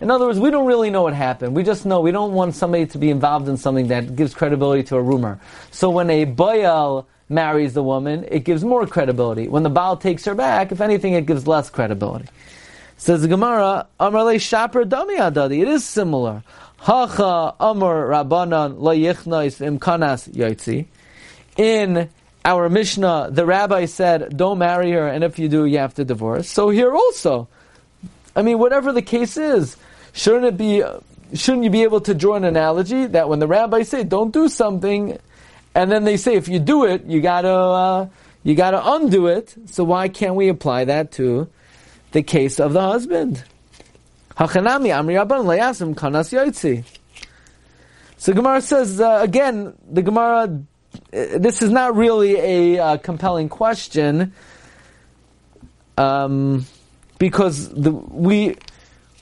In 0.00 0.10
other 0.10 0.26
words, 0.26 0.38
we 0.38 0.50
don't 0.50 0.66
really 0.66 0.90
know 0.90 1.02
what 1.02 1.14
happened. 1.14 1.56
We 1.56 1.62
just 1.62 1.86
know 1.86 2.00
we 2.00 2.10
don't 2.10 2.32
want 2.32 2.54
somebody 2.54 2.86
to 2.86 2.98
be 2.98 3.08
involved 3.08 3.48
in 3.48 3.56
something 3.56 3.88
that 3.88 4.14
gives 4.14 4.34
credibility 4.34 4.82
to 4.84 4.96
a 4.96 5.02
rumor. 5.02 5.40
So 5.70 5.88
when 5.88 6.10
a 6.10 6.24
Baal 6.24 7.06
marries 7.28 7.74
the 7.74 7.82
woman, 7.82 8.24
it 8.28 8.44
gives 8.44 8.64
more 8.64 8.86
credibility. 8.86 9.48
When 9.48 9.62
the 9.62 9.70
Baal 9.70 9.96
takes 9.96 10.24
her 10.24 10.34
back, 10.34 10.72
if 10.72 10.80
anything, 10.80 11.14
it 11.14 11.26
gives 11.26 11.46
less 11.46 11.70
credibility. 11.70 12.28
Says 12.98 13.22
the 13.22 13.28
Gemara, 13.28 13.86
Amarle 14.00 14.40
Shaper 14.40 14.84
Dami 14.84 15.18
Adadi. 15.18 15.60
It 15.60 15.68
is 15.68 15.84
similar. 15.84 16.42
Hacha 16.78 17.54
Amar 17.60 18.06
Rabbanan 18.06 18.76
La 18.78 18.92
Yichnois 18.92 19.60
Imkanas 19.60 20.30
Yaitzi. 20.30 20.86
In 21.56 22.08
our 22.44 22.68
Mishnah, 22.68 23.30
the 23.32 23.44
rabbi 23.44 23.86
said, 23.86 24.36
don't 24.36 24.58
marry 24.58 24.92
her, 24.92 25.08
and 25.08 25.24
if 25.24 25.38
you 25.38 25.48
do, 25.48 25.64
you 25.64 25.78
have 25.78 25.94
to 25.94 26.04
divorce. 26.04 26.48
So 26.48 26.70
here 26.70 26.94
also, 26.94 27.48
I 28.36 28.42
mean, 28.42 28.58
whatever 28.58 28.92
the 28.92 29.02
case 29.02 29.36
is, 29.36 29.76
shouldn't 30.12 30.44
it 30.44 30.56
be, 30.56 30.84
shouldn't 31.34 31.64
you 31.64 31.70
be 31.70 31.82
able 31.82 32.02
to 32.02 32.14
draw 32.14 32.34
an 32.34 32.44
analogy 32.44 33.06
that 33.06 33.28
when 33.28 33.40
the 33.40 33.48
rabbis 33.48 33.88
say, 33.88 34.04
don't 34.04 34.32
do 34.32 34.48
something, 34.48 35.18
and 35.76 35.92
then 35.92 36.04
they 36.04 36.16
say, 36.16 36.36
if 36.36 36.48
you 36.48 36.58
do 36.58 36.86
it, 36.86 37.04
you 37.04 37.20
gotta, 37.20 37.52
uh, 37.52 38.08
you 38.42 38.54
gotta 38.54 38.80
undo 38.82 39.26
it, 39.26 39.54
so 39.66 39.84
why 39.84 40.08
can't 40.08 40.34
we 40.34 40.48
apply 40.48 40.86
that 40.86 41.12
to 41.12 41.50
the 42.12 42.22
case 42.22 42.58
of 42.58 42.72
the 42.72 42.80
husband? 42.80 43.44
Hachanami 44.38 44.88
Amri 44.88 45.22
Rabban 45.22 45.94
Kanas. 45.94 46.84
So 48.16 48.32
Gemara 48.32 48.62
says, 48.62 49.02
uh, 49.02 49.18
again, 49.22 49.74
the 49.86 50.00
Gemara, 50.00 50.44
uh, 50.44 50.58
this 51.12 51.60
is 51.60 51.70
not 51.70 51.94
really 51.94 52.36
a 52.36 52.82
uh, 52.82 52.96
compelling 52.96 53.50
question, 53.50 54.32
um, 55.98 56.64
because 57.18 57.68
the, 57.68 57.92
we, 57.92 58.56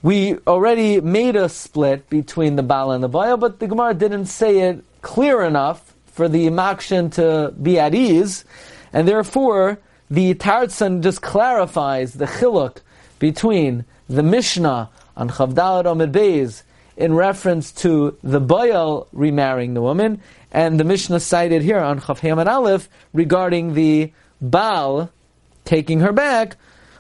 we 0.05 0.37
already 0.47 1.01
made 1.01 1.35
a 1.35 1.49
split 1.49 2.09
between 2.09 2.55
the 2.55 2.63
Baal 2.63 2.93
and 2.93 3.03
the 3.03 3.09
Baal, 3.09 3.39
but 3.39 3.59
the 3.59 3.67
Gemara 3.67 3.93
didn't 3.93 4.27
say 4.27 4.61
it 4.61 4.85
clear 5.03 5.43
enough 5.43 5.94
for 6.15 6.29
the 6.29 6.47
Makshan 6.47 7.13
to 7.15 7.53
be 7.61 7.79
at 7.79 7.95
ease, 7.95 8.45
and 8.93 9.07
therefore 9.09 9.79
the 10.09 10.35
Tartsan 10.35 11.03
just 11.03 11.21
clarifies 11.23 12.15
the 12.15 12.27
chiluk 12.27 12.79
between 13.19 13.85
the 14.09 14.23
Mishnah 14.23 14.91
on 15.17 15.29
Chavdalat 15.29 15.91
Amid 15.91 16.13
Beis 16.13 16.63
in 16.97 17.15
reference 17.15 17.73
to 17.73 18.17
the 18.23 18.39
Baal 18.39 19.09
remarrying 19.13 19.75
the 19.75 19.83
woman, 19.83 20.21
and 20.53 20.79
the 20.79 20.85
Mishnah 20.85 21.19
cited 21.19 21.63
here 21.63 21.81
on 21.81 22.01
Chav 22.01 22.21
Hamad 22.21 22.47
Aleph 22.47 22.89
regarding 23.13 23.75
the 23.75 24.13
Baal 24.41 25.11
taking 25.65 25.99
her 25.99 26.13
back. 26.13 26.57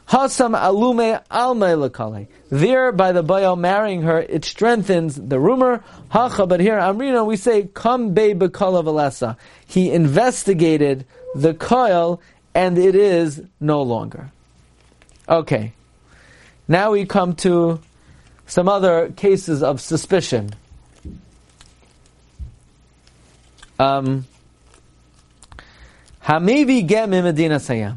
Hasam 0.08 0.58
alume 0.58 1.22
alme. 1.30 2.26
There, 2.50 2.92
by 2.92 3.12
the 3.12 3.22
Baal 3.22 3.56
marrying 3.56 4.02
her, 4.02 4.20
it 4.20 4.44
strengthens 4.44 5.16
the 5.16 5.40
rumor. 5.40 5.82
Hacha, 6.10 6.46
but 6.46 6.60
here 6.60 6.76
Amrina 6.76 7.26
we 7.26 7.36
say 7.36 7.68
come 7.72 8.12
be 8.12 8.34
bekala 8.34 8.84
velesa. 8.84 9.36
He 9.66 9.90
investigated 9.90 11.06
the 11.34 11.54
coil, 11.54 12.20
and 12.54 12.78
it 12.78 12.94
is 12.94 13.42
no 13.60 13.82
longer. 13.82 14.30
Okay. 15.28 15.72
Now 16.68 16.92
we 16.92 17.06
come 17.06 17.34
to 17.36 17.80
some 18.46 18.68
other 18.68 19.10
cases 19.10 19.62
of 19.62 19.80
suspicion. 19.80 20.50
Um, 23.78 24.26
Hamevi 26.24 26.86
get 26.86 27.08
Medina 27.08 27.56
Sayam. 27.56 27.96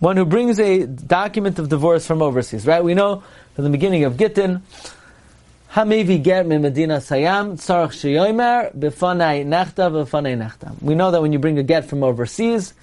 One 0.00 0.16
who 0.16 0.24
brings 0.24 0.58
a 0.58 0.86
document 0.86 1.58
of 1.58 1.68
divorce 1.68 2.06
from 2.06 2.22
overseas, 2.22 2.66
right? 2.66 2.82
We 2.82 2.94
know 2.94 3.22
from 3.54 3.64
the 3.64 3.70
beginning 3.70 4.04
of 4.04 4.16
Gittin. 4.16 4.62
We 5.76 5.84
know 10.94 11.10
that 11.10 11.22
when 11.22 11.32
you 11.32 11.38
bring 11.38 11.58
a 11.58 11.62
get 11.62 11.84
from 11.84 12.02
overseas, 12.02 12.74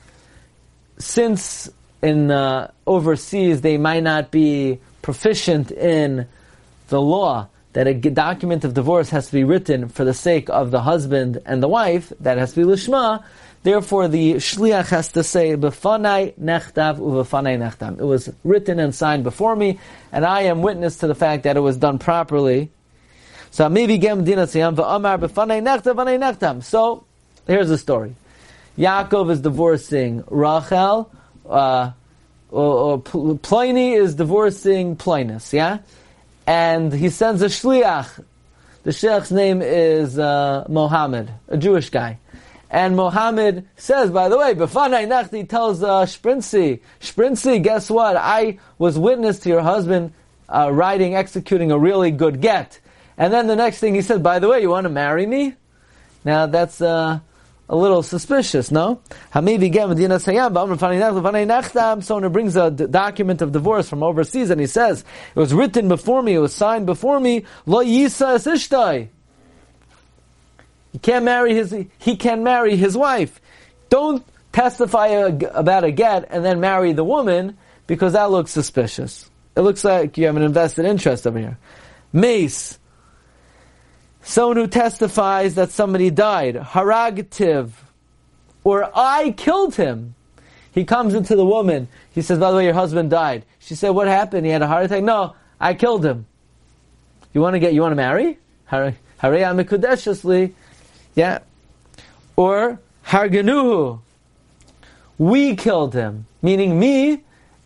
since 1.00 1.70
in 2.04 2.32
uh, 2.32 2.72
overseas 2.86 3.62
they 3.62 3.78
might 3.78 4.04
not 4.04 4.30
be 4.30 4.80
proficient 5.02 5.72
in 5.72 6.28
the 6.90 7.02
law 7.02 7.50
that 7.74 7.88
a 7.88 7.94
document 7.94 8.64
of 8.64 8.74
divorce 8.76 9.10
has 9.10 9.28
to 9.28 9.34
be 9.34 9.44
written 9.44 9.90
for 9.90 10.04
the 10.04 10.14
sake 10.14 10.50
of 10.50 10.72
the 10.72 10.82
husband 10.82 11.42
and 11.46 11.62
the 11.62 11.68
wife, 11.68 12.14
that 12.20 12.38
has 12.38 12.54
to 12.54 12.62
be 12.62 12.72
lishma. 12.72 13.24
Therefore, 13.68 14.08
the 14.08 14.36
shliach 14.36 14.88
has 14.92 15.12
to 15.12 15.26
say 15.26 15.58
"befanai 15.58 16.36
nechtav 16.40 17.00
uvefanai 17.00 17.60
nechtam." 17.60 18.00
It 18.00 18.06
was 18.06 18.32
written 18.46 18.80
and 18.80 18.96
signed 18.96 19.26
before 19.26 19.58
me, 19.58 19.78
and 20.14 20.24
I 20.24 20.44
am 20.44 20.62
witness 20.62 20.96
to 21.00 21.08
the 21.08 21.16
fact 21.16 21.44
that 21.44 21.58
it 21.58 21.60
was 21.60 21.76
done 21.76 22.00
properly. 22.00 22.72
So 23.52 23.68
maybe 23.68 23.98
gem 23.98 24.24
dinasiyam 24.24 24.78
va'amar 24.78 25.20
nechtav 25.20 25.84
nechtam. 26.18 26.64
So 26.64 27.04
here's 27.46 27.68
the 27.68 27.78
story: 27.78 28.16
Yaakov 28.78 29.32
is 29.32 29.42
divorcing 29.42 30.24
Rachel. 30.30 31.12
Uh, 31.46 31.92
or, 32.50 33.04
or 33.14 33.38
Pliny 33.40 33.96
is 33.96 34.16
divorcing 34.16 34.96
Plinus, 34.96 35.52
yeah? 35.52 35.80
And 36.46 36.94
he 36.94 37.10
sends 37.10 37.42
a 37.42 37.48
shliach. 37.48 38.24
The 38.84 38.92
shliach's 38.92 39.34
name 39.34 39.62
is 39.62 40.18
uh, 40.18 40.64
Mohammed, 40.70 41.30
a 41.50 41.58
Jewish 41.58 41.90
guy. 41.90 42.20
And 42.70 42.96
Mohammed 42.96 43.68
says, 43.78 44.12
by 44.12 44.30
the 44.30 44.38
way, 44.38 44.54
Befanai 44.54 45.08
Nachti 45.08 45.48
tells 45.48 45.82
uh, 45.82 46.06
Sprincy, 46.06 46.82
Sprincy, 47.00 47.64
guess 47.64 47.90
what? 47.90 48.18
I 48.18 48.60
was 48.78 49.00
witness 49.00 49.40
to 49.40 49.50
your 49.50 49.62
husband 49.62 50.14
uh, 50.50 50.70
writing, 50.72 51.16
executing 51.16 51.72
a 51.72 51.80
really 51.80 52.12
good 52.12 52.42
get. 52.42 52.80
And 53.18 53.34
then 53.34 53.48
the 53.48 53.56
next 53.56 53.80
thing 53.80 53.96
he 53.96 54.02
said, 54.02 54.22
by 54.22 54.40
the 54.40 54.50
way, 54.50 54.62
you 54.62 54.70
want 54.70 54.86
to 54.86 54.90
marry 54.90 55.26
me? 55.26 55.56
Now 56.26 56.46
that's 56.46 56.82
uh, 56.82 57.20
a 57.70 57.76
little 57.76 58.04
suspicious, 58.04 58.70
no? 58.70 59.02
Someone 59.34 59.60
who 62.24 62.30
brings 62.30 62.56
a 62.56 62.72
d- 62.72 62.88
document 62.88 63.42
of 63.42 63.52
divorce 63.52 63.90
from 63.90 64.04
overseas 64.04 64.50
and 64.50 64.62
he 64.62 64.68
says, 64.68 65.04
it 65.36 65.40
was 65.40 65.54
written 65.54 65.88
before 65.88 66.22
me, 66.22 66.36
it 66.36 66.40
was 66.40 66.54
signed 66.54 66.86
before 66.86 67.20
me, 67.20 67.46
lo 67.66 67.84
yisa 67.84 68.38
ishtai. 68.38 69.10
He 70.98 71.02
can't 71.12 71.26
marry 71.26 71.54
his, 71.54 71.76
he 72.00 72.16
can 72.16 72.44
marry 72.44 72.76
his 72.76 72.98
wife. 72.98 73.40
Don't 73.90 74.26
testify 74.52 75.06
about 75.06 75.84
a 75.84 75.92
get 75.92 76.26
and 76.32 76.44
then 76.44 76.60
marry 76.60 76.92
the 76.92 77.04
woman 77.04 77.56
because 77.86 78.14
that 78.14 78.32
looks 78.32 78.50
suspicious. 78.50 79.30
It 79.56 79.62
looks 79.62 79.84
like 79.84 80.18
you 80.18 80.26
have 80.26 80.36
an 80.38 80.42
invested 80.42 80.86
interest 80.86 81.28
over 81.28 81.38
here. 81.38 81.60
Mace. 82.12 82.80
Someone 84.24 84.58
who 84.58 84.66
testifies 84.66 85.54
that 85.54 85.70
somebody 85.70 86.10
died. 86.10 86.56
Haragativ. 86.56 87.74
Or 88.64 88.90
I 88.96 89.36
killed 89.38 89.76
him. 89.76 90.16
He 90.72 90.84
comes 90.84 91.14
into 91.14 91.36
the 91.36 91.46
woman. 91.46 91.90
He 92.12 92.24
says, 92.24 92.40
by 92.40 92.50
the 92.50 92.58
way, 92.58 92.66
your 92.66 92.74
husband 92.74 93.12
died. 93.12 93.46
She 93.60 93.76
said, 93.76 93.92
what 93.92 94.08
happened? 94.08 94.48
He 94.48 94.52
had 94.52 94.64
a 94.64 94.68
heart 94.68 94.86
attack? 94.86 95.04
No, 95.04 95.36
I 95.60 95.76
killed 95.76 96.04
him. 96.04 96.26
You 97.34 97.42
want 97.42 97.54
to 97.54 97.60
get, 97.60 97.76
you 97.76 97.82
want 97.82 97.92
to 97.92 97.98
marry? 97.98 98.40
Hare 98.66 98.96
amikudeshesli. 99.22 100.54
Yeah. 101.18 101.40
Or 102.36 102.80
harganuhu. 103.08 104.02
We 105.18 105.56
killed 105.56 105.96
him. 105.96 106.28
Meaning 106.44 106.80
me 106.80 107.24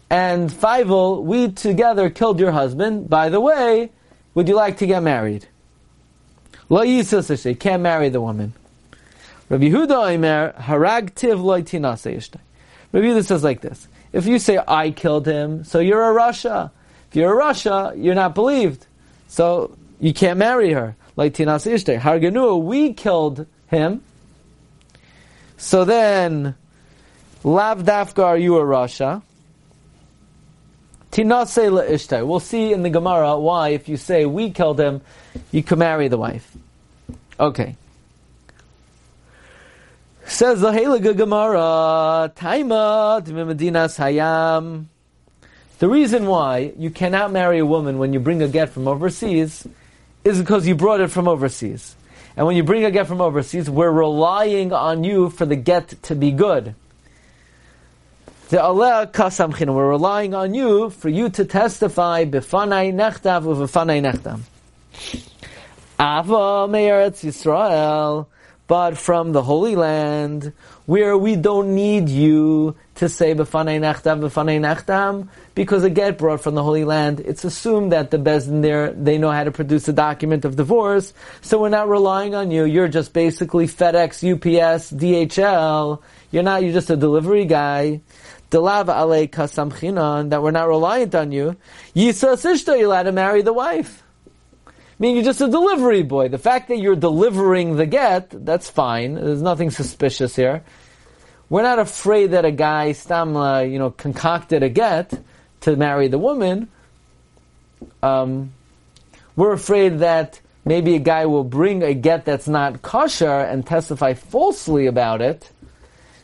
and 0.10 0.50
Feivel, 0.50 1.22
we 1.22 1.52
together 1.52 2.10
killed 2.10 2.40
your 2.40 2.54
husband. 2.54 3.10
By 3.10 3.28
the 3.28 3.42
way, 3.42 3.92
would 4.36 4.48
you 4.48 4.56
like 4.56 4.78
to 4.78 4.88
get 4.88 5.04
married? 5.04 5.48
Lo 6.70 6.86
yisas 6.86 7.60
can't 7.60 7.84
marry 7.84 8.08
the 8.08 8.22
woman. 8.22 8.54
Rabbi 9.50 9.66
Yehuda 9.66 10.16
Omer 10.16 10.54
loy 11.36 11.62
tinase 11.62 12.34
Rabbi 12.94 13.06
Yehuda 13.06 13.26
says 13.26 13.44
like 13.44 13.60
this: 13.60 13.90
If 14.14 14.28
you 14.28 14.40
say 14.40 14.60
I 14.66 14.92
killed 14.92 15.26
him, 15.26 15.66
so 15.66 15.80
you're 15.80 16.10
a 16.10 16.14
rasha. 16.18 16.72
If 17.10 17.18
you're 17.18 17.38
a 17.38 17.44
rasha, 17.44 18.02
you're 18.02 18.16
not 18.16 18.34
believed, 18.34 18.88
so 19.28 19.76
you 20.00 20.14
can't 20.14 20.40
marry 20.40 20.72
her. 20.72 20.96
Like 21.16 21.34
tinas 21.34 21.70
ishte 21.70 22.00
harganu, 22.00 22.64
we 22.64 22.94
killed 22.94 23.46
him. 23.68 24.02
So 25.58 25.86
then, 25.86 26.56
lav 27.44 27.84
dafgar, 27.84 28.42
you 28.42 28.58
are 28.58 28.66
rasha. 28.66 29.22
Tinase 31.12 31.90
ishte. 31.90 32.26
We'll 32.26 32.40
see 32.40 32.72
in 32.72 32.84
the 32.84 32.90
Gemara 32.90 33.38
why, 33.38 33.70
if 33.70 33.90
you 33.90 33.98
say 33.98 34.26
we 34.26 34.52
killed 34.52 34.80
him, 34.80 35.02
you 35.52 35.62
can 35.62 35.80
marry 35.80 36.08
the 36.08 36.18
wife. 36.18 36.56
Okay. 37.40 37.76
Says 40.26 40.62
the 40.62 40.72
Heliga 40.72 41.16
Gemara, 41.16 42.32
Taima 42.36 43.22
Medinas 43.22 44.00
Hayam. 44.00 44.86
The 45.80 45.90
reason 45.90 46.28
why 46.28 46.72
you 46.78 46.90
cannot 46.90 47.32
marry 47.32 47.60
a 47.60 47.66
woman 47.66 47.98
when 47.98 48.14
you 48.14 48.20
bring 48.20 48.42
a 48.42 48.48
get 48.48 48.70
from 48.70 48.88
overseas 48.88 49.68
is 50.24 50.40
because 50.40 50.68
you 50.68 50.76
brought 50.76 51.02
it 51.02 51.10
from 51.10 51.28
overseas. 51.28 51.96
And 52.36 52.46
when 52.48 52.56
you 52.56 52.64
bring 52.64 52.86
a 52.86 52.92
get 52.92 53.08
from 53.08 53.22
overseas, 53.22 53.70
we're 53.70 53.92
relying 53.92 54.72
on 54.72 55.04
you 55.04 55.30
for 55.30 55.46
the 55.46 55.56
get 55.56 56.02
to 56.04 56.16
be 56.16 56.32
good. 56.32 56.76
We're 58.52 59.90
relying 59.90 60.34
on 60.34 60.54
you 60.54 60.90
for 60.90 61.10
you 61.10 61.30
to 61.30 61.46
testify 61.46 62.26
bifanai 62.26 62.94
nechtav 62.94 63.44
uvifanai 63.44 64.02
nechtam. 64.02 64.42
Ava 66.00 66.68
me'eretz 66.68 67.24
Yisrael, 67.24 68.28
but 68.68 68.98
from 68.98 69.32
the 69.34 69.44
Holy 69.44 69.76
Land, 69.76 70.52
where 70.86 71.18
we 71.18 71.36
don't 71.36 71.76
need 71.76 72.10
you 72.10 72.76
to 72.96 73.08
say 73.08 73.36
b'fanei 73.36 73.80
nachtam, 73.80 74.20
b'fanei 74.20 74.60
nachtam, 74.60 75.28
because 75.54 75.84
a 75.84 75.90
get 75.90 76.18
brought 76.18 76.42
from 76.42 76.56
the 76.56 76.64
Holy 76.64 76.86
Land, 76.86 77.20
it's 77.20 77.44
assumed 77.44 77.92
that 77.92 78.12
the 78.12 78.18
Bezdin 78.18 78.62
there, 78.62 78.92
they 78.94 79.18
know 79.18 79.32
how 79.32 79.44
to 79.44 79.52
produce 79.52 79.88
a 79.88 79.94
document 79.94 80.46
of 80.46 80.56
divorce, 80.56 81.14
so 81.42 81.60
we're 81.60 81.70
not 81.70 81.90
relying 81.90 82.36
on 82.36 82.52
you, 82.52 82.64
you're 82.66 82.88
just 82.88 83.14
basically 83.14 83.68
FedEx, 83.68 84.24
UPS, 84.24 84.92
DHL, 84.92 86.02
you're 86.32 86.44
not, 86.44 86.64
you're 86.64 86.74
just 86.74 86.90
a 86.90 86.96
delivery 86.96 87.46
guy. 87.46 88.02
Delav 88.50 88.90
ale 88.90 89.28
kasamchinan, 89.28 90.30
that 90.30 90.44
we're 90.44 90.52
not 90.52 90.68
reliant 90.68 91.16
on 91.16 91.32
you. 91.32 91.56
Yisa 91.96 92.34
sishta, 92.34 92.78
you're 92.78 92.88
allowed 92.88 93.04
to 93.04 93.12
marry 93.12 93.42
the 93.42 93.54
wife. 93.54 94.04
I 94.68 94.72
mean, 95.00 95.16
you're 95.16 95.26
just 95.26 95.42
a 95.42 95.48
delivery 95.48 96.04
boy. 96.04 96.28
The 96.28 96.38
fact 96.38 96.68
that 96.68 96.78
you're 96.78 96.96
delivering 96.96 97.78
the 97.78 97.86
get, 97.86 98.46
that's 98.46 98.70
fine. 98.70 99.16
There's 99.16 99.42
nothing 99.42 99.72
suspicious 99.72 100.36
here. 100.36 100.64
We're 101.50 101.64
not 101.64 101.80
afraid 101.80 102.32
that 102.32 102.46
a 102.46 102.52
guy, 102.52 102.92
stamla, 102.92 103.62
uh, 103.62 103.64
you 103.64 103.80
know, 103.80 103.90
concocted 103.90 104.64
a 104.64 104.70
get 104.70 105.20
to 105.62 105.76
marry 105.76 106.08
the 106.08 106.20
woman. 106.20 106.70
Um, 108.04 108.54
we're 109.36 109.54
afraid 109.54 110.00
that 110.00 110.40
maybe 110.66 110.96
a 110.96 111.00
guy 111.00 111.26
will 111.26 111.44
bring 111.44 111.84
a 111.84 111.94
get 111.94 112.26
that's 112.26 112.48
not 112.48 112.82
kosher 112.82 113.40
and 113.40 113.66
testify 113.66 114.14
falsely 114.14 114.88
about 114.88 115.22
it 115.22 115.50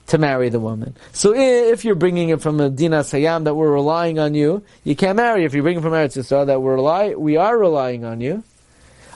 to 0.08 0.17
marry 0.17 0.50
the 0.50 0.60
woman. 0.60 0.95
So 1.12 1.34
if 1.36 1.84
you're 1.84 1.95
bringing 1.95 2.30
it 2.30 2.41
from 2.41 2.60
a 2.60 2.69
Dina 2.69 3.00
Sayam 3.00 3.43
that 3.43 3.56
we're 3.56 3.71
relying 3.71 4.19
on 4.19 4.34
you, 4.34 4.63
you 4.84 4.95
can't 4.95 5.17
marry. 5.17 5.43
If 5.43 5.54
you're 5.54 5.63
bringing 5.63 5.82
from 5.82 5.93
Eretz 5.93 6.17
Yisrael 6.17 6.47
that 6.47 6.62
we're 6.62 6.76
rely, 6.76 7.15
we 7.15 7.38
are 7.38 7.58
relying 7.58 8.06
on 8.06 8.21
you. 8.21 8.43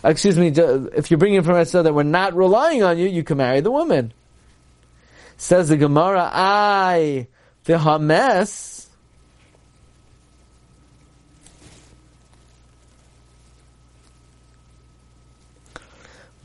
Excuse 0.03 0.37
me, 0.37 0.47
if 0.47 1.11
you're 1.11 1.17
bringing 1.17 1.39
it 1.39 1.45
from 1.45 1.55
Eretz 1.55 1.73
Yisrael 1.73 1.83
that 1.83 1.93
we're 1.93 2.03
not 2.03 2.35
relying 2.35 2.83
on 2.83 2.97
you, 2.97 3.07
you 3.07 3.23
can 3.23 3.37
marry 3.37 3.61
the 3.61 3.71
woman. 3.71 4.13
Says 5.37 5.69
the 5.69 5.77
Gemara, 5.77 6.29
I, 6.31 7.27
the 7.63 7.79
Hames, 7.79 8.80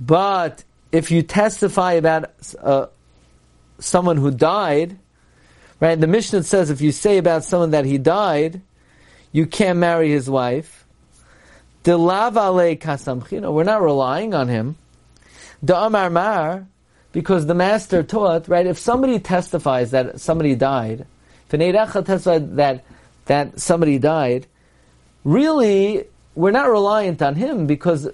but 0.01 0.65
if 0.93 1.11
you 1.11 1.23
testify 1.23 1.93
about 1.95 2.31
uh, 2.61 2.87
someone 3.79 4.17
who 4.17 4.31
died, 4.31 4.99
right? 5.81 6.01
The 6.01 6.07
Mishnah 6.07 6.43
says 6.45 6.71
if 6.71 6.81
you 6.81 6.93
say 6.93 7.19
about 7.19 7.45
someone 7.45 7.71
that 7.71 7.85
he 7.85 7.99
died, 7.99 8.61
you 9.33 9.47
can't 9.47 9.79
marry 9.79 10.11
his 10.11 10.31
wife. 10.31 10.85
We're 11.85 11.99
not 13.65 13.83
relying 13.83 14.35
on 14.35 14.49
him. 14.49 14.77
The 15.63 15.77
Amar 15.77 16.11
Mar, 16.11 16.67
because 17.13 17.47
the 17.47 17.55
master 17.55 18.03
taught, 18.03 18.49
right, 18.49 18.67
if 18.67 18.79
somebody 18.79 19.19
testifies 19.19 19.93
that 19.93 20.21
somebody 20.21 20.55
died, 20.55 21.07
if 21.51 21.73
testified 22.05 22.57
that, 22.57 22.85
that 23.27 23.61
somebody 23.61 23.99
died, 23.99 24.47
really, 25.25 26.05
we're 26.35 26.51
not 26.51 26.69
reliant 26.69 27.23
on 27.23 27.37
him 27.37 27.67
because 27.67 28.09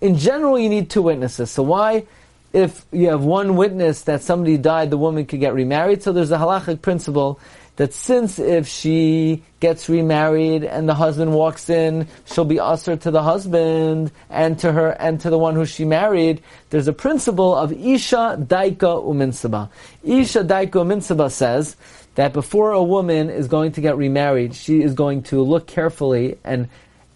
in 0.00 0.16
general 0.16 0.58
you 0.58 0.68
need 0.68 0.90
two 0.90 1.02
witnesses. 1.02 1.50
So 1.50 1.62
why 1.62 2.04
if 2.52 2.84
you 2.90 3.08
have 3.08 3.22
one 3.22 3.56
witness 3.56 4.02
that 4.02 4.22
somebody 4.22 4.56
died, 4.56 4.90
the 4.90 4.98
woman 4.98 5.26
could 5.26 5.40
get 5.40 5.54
remarried. 5.54 6.02
So 6.02 6.12
there's 6.12 6.32
a 6.32 6.38
halachic 6.38 6.82
principle 6.82 7.38
that 7.76 7.94
since 7.94 8.38
if 8.38 8.66
she 8.66 9.42
gets 9.60 9.88
remarried 9.88 10.64
and 10.64 10.88
the 10.88 10.94
husband 10.94 11.32
walks 11.32 11.70
in, 11.70 12.08
she'll 12.26 12.44
be 12.44 12.60
usher 12.60 12.96
to 12.96 13.10
the 13.10 13.22
husband 13.22 14.10
and 14.28 14.58
to 14.58 14.72
her 14.72 14.90
and 14.90 15.20
to 15.20 15.30
the 15.30 15.38
one 15.38 15.54
who 15.54 15.64
she 15.64 15.84
married. 15.84 16.42
There's 16.70 16.88
a 16.88 16.92
principle 16.92 17.54
of 17.54 17.72
Isha 17.72 18.44
Daika 18.46 19.02
Uminsaba. 19.02 19.70
Isha 20.02 20.44
Daika 20.44 20.82
Uminsaba 20.82 21.30
says 21.30 21.76
that 22.16 22.32
before 22.32 22.72
a 22.72 22.82
woman 22.82 23.30
is 23.30 23.46
going 23.46 23.72
to 23.72 23.80
get 23.80 23.96
remarried, 23.96 24.54
she 24.54 24.82
is 24.82 24.92
going 24.92 25.22
to 25.22 25.40
look 25.40 25.66
carefully 25.66 26.36
and 26.44 26.68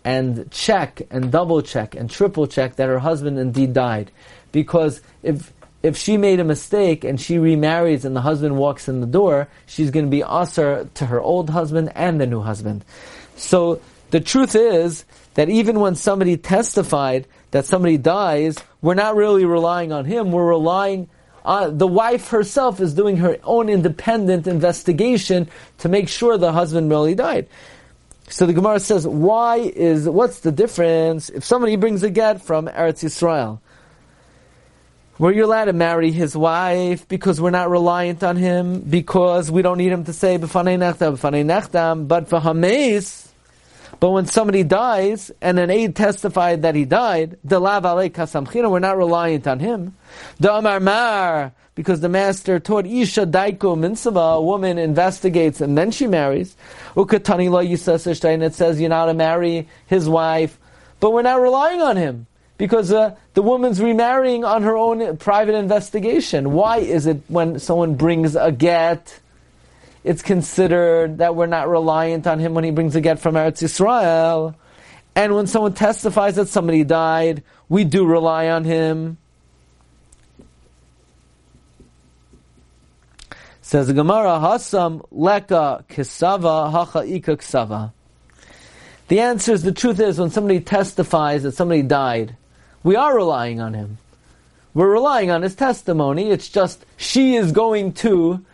and 0.05 0.51
check 0.51 1.03
and 1.11 1.33
double 1.33 1.63
check 1.63 1.95
and 1.95 2.11
triple 2.11 2.47
check 2.47 2.77
that 2.77 2.89
her 2.89 2.99
husband 2.99 3.39
indeed 3.39 3.73
died 3.73 4.11
because 4.53 5.01
if 5.23 5.53
if 5.83 5.99
she 5.99 6.17
made 6.17 6.41
a 6.41 6.45
mistake 6.45 7.05
and 7.05 7.21
she 7.21 7.39
remarries 7.39 8.07
and 8.07 8.17
the 8.17 8.23
husband 8.23 8.57
walks 8.57 8.89
in 8.89 9.03
the 9.03 9.07
door, 9.07 9.49
she's 9.67 9.91
going 9.91 10.07
to 10.07 10.11
be 10.11 10.23
usher 10.23 10.89
to 10.95 11.05
her 11.05 11.21
old 11.21 11.51
husband 11.51 11.93
and 11.95 12.19
the 12.19 12.27
new 12.27 12.41
husband. 12.41 12.83
So 13.37 13.83
the 14.11 14.21
truth 14.21 14.55
is 14.55 15.05
that 15.35 15.51
even 15.51 15.81
when 15.81 15.95
somebody 15.95 16.39
testified 16.39 17.27
that 17.51 17.67
somebody 17.67 17.99
dies, 17.99 18.57
we're 18.81 18.95
not 18.95 19.15
really 19.15 19.45
relying 19.45 19.93
on 19.93 20.07
him. 20.07 20.33
We're 20.33 20.49
relying 20.49 21.11
on 21.45 21.77
the 21.77 21.87
wife 21.87 22.29
herself 22.29 22.81
is 22.81 22.95
doing 22.95 23.19
her 23.19 23.37
own 23.45 23.69
independent 23.69 24.47
investigation 24.47 25.49
to 25.79 25.91
make 25.91 26.09
sure 26.09 26.39
the 26.39 26.53
husband 26.53 26.89
really 26.89 27.15
died. 27.15 27.47
So 28.29 28.47
the 28.47 28.53
Gemara 28.53 28.81
says, 28.81 29.07
why 29.07 29.59
is, 29.59 30.09
what's 30.09 30.41
the 30.41 30.53
difference 30.53 31.29
if 31.29 31.45
somebody 31.45 31.77
brings 31.77 32.03
a 32.03 32.11
get 32.11 32.43
from 32.43 32.69
Eretz 32.69 33.05
Yisrael? 33.05 33.61
Were 35.19 35.31
you 35.31 35.45
allowed 35.45 35.67
to 35.67 35.73
marry 35.73 36.11
his 36.11 36.37
wife 36.37 37.07
because 37.07 37.41
we're 37.41 37.51
not 37.51 37.71
reliant 37.71 38.25
on 38.25 38.37
him, 38.37 38.81
because 38.81 39.49
we 39.51 39.63
don't 39.63 39.79
need 39.79 39.93
him 39.93 40.05
to 40.07 40.13
say 40.13 40.39
but 40.39 40.51
for 40.51 40.61
hameis, 40.61 42.09
but 44.01 44.11
when 44.11 44.27
somebody 44.27 44.65
dies 44.65 45.31
and 45.41 45.61
an 45.61 45.71
eid 45.71 45.95
testified 45.95 46.63
that 46.63 46.75
he 46.75 46.85
died, 46.85 47.39
we're 47.45 48.81
not 48.81 48.97
reliant 48.97 49.47
on 49.47 49.61
him. 49.61 49.95
The 50.41 50.53
amar 50.53 50.81
mar, 50.81 51.53
because 51.75 52.01
the 52.01 52.09
master 52.09 52.61
taught 52.61 52.87
isha 52.87 53.27
daiko 53.27 53.77
minsava, 53.77 54.37
a 54.37 54.41
woman 54.41 54.79
investigates 54.79 55.61
and 55.61 55.77
then 55.77 55.91
she 55.91 56.07
marries. 56.07 56.57
Ukatani 56.95 57.51
lo 57.51 57.61
and 58.29 58.43
it 58.43 58.55
says 58.55 58.81
you're 58.81 58.89
not 58.89 59.07
to 59.07 59.15
marry 59.15 59.69
his 59.87 60.09
wife, 60.09 60.59
but 61.01 61.13
we're 61.13 61.23
not 61.23 61.41
relying 61.41 61.83
on 61.83 61.97
him. 61.97 62.27
Because 62.57 62.93
uh, 62.93 63.17
the 63.35 63.43
woman's 63.43 63.81
remarrying 63.81 64.45
on 64.45 64.63
her 64.63 64.77
own 64.77 65.17
private 65.17 65.57
investigation. 65.57 66.53
Why 66.53 66.79
is 66.79 67.07
it 67.07 67.23
when 67.27 67.59
someone 67.59 67.97
brings 67.97 68.37
a 68.37 68.53
get, 68.53 69.19
it's 70.05 70.23
considered 70.23 71.19
that 71.19 71.35
we're 71.35 71.47
not 71.47 71.69
reliant 71.69 72.29
on 72.29 72.39
him 72.39 72.55
when 72.55 72.63
he 72.63 72.71
brings 72.71 72.95
a 72.95 73.01
get 73.01 73.19
from 73.19 73.35
Eretz 73.35 73.61
Yisrael? 73.61 74.55
And 75.17 75.35
when 75.35 75.49
someone 75.49 75.75
testifies 75.75 76.37
that 76.37 76.47
somebody 76.47 76.85
died, 76.85 77.43
we 77.69 77.83
do 77.83 78.07
rely 78.07 78.49
on 78.49 78.63
him. 78.63 79.19
Says 83.75 83.89
the 83.89 83.93
Gemara, 83.93 84.39
Hasam 84.39 85.05
leka 85.11 85.85
kisava 85.89 86.71
hacha 86.71 87.05
ika 87.13 87.37
ksava. 87.37 87.91
The 89.09 89.19
answer 89.19 89.53
is 89.53 89.65
the 89.65 89.73
truth 89.73 89.99
is 89.99 90.17
when 90.17 90.31
somebody 90.31 90.61
testifies 90.61 91.43
that 91.43 91.57
somebody 91.57 91.83
died, 91.83 92.37
we 92.85 92.95
are 92.95 93.17
relying 93.17 93.61
on 93.61 93.75
him. 93.75 93.99
We're 94.75 94.93
relying 94.93 95.33
on 95.33 95.43
his 95.43 95.57
testimony. 95.57 96.31
It's 96.31 96.49
just 96.49 96.87
she 96.97 97.35
is 97.35 97.51
going 97.51 97.95
to 97.95 98.45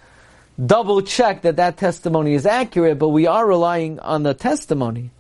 double 0.65 1.03
check 1.03 1.43
that 1.43 1.57
that 1.57 1.77
testimony 1.77 2.33
is 2.33 2.47
accurate, 2.47 2.99
but 2.99 3.11
we 3.11 3.27
are 3.27 3.47
relying 3.47 3.99
on 4.01 4.23
the 4.23 4.33
testimony. 4.33 5.11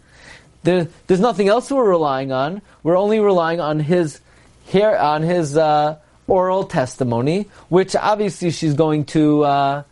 There, 0.63 0.89
there's 1.09 1.21
nothing 1.21 1.49
else 1.49 1.71
we're 1.71 1.87
relying 1.87 2.33
on. 2.33 2.63
We're 2.83 2.97
only 2.97 3.21
relying 3.21 3.61
on 3.61 3.81
his 3.81 4.19
here 4.65 4.97
on 4.97 5.21
his 5.21 5.59
uh, 5.59 5.99
oral 6.27 6.65
testimony, 6.65 7.51
which 7.69 7.95
obviously 7.95 8.51
she's 8.51 8.73
going 8.73 9.05
to 9.05 9.45
uh, 9.45 9.83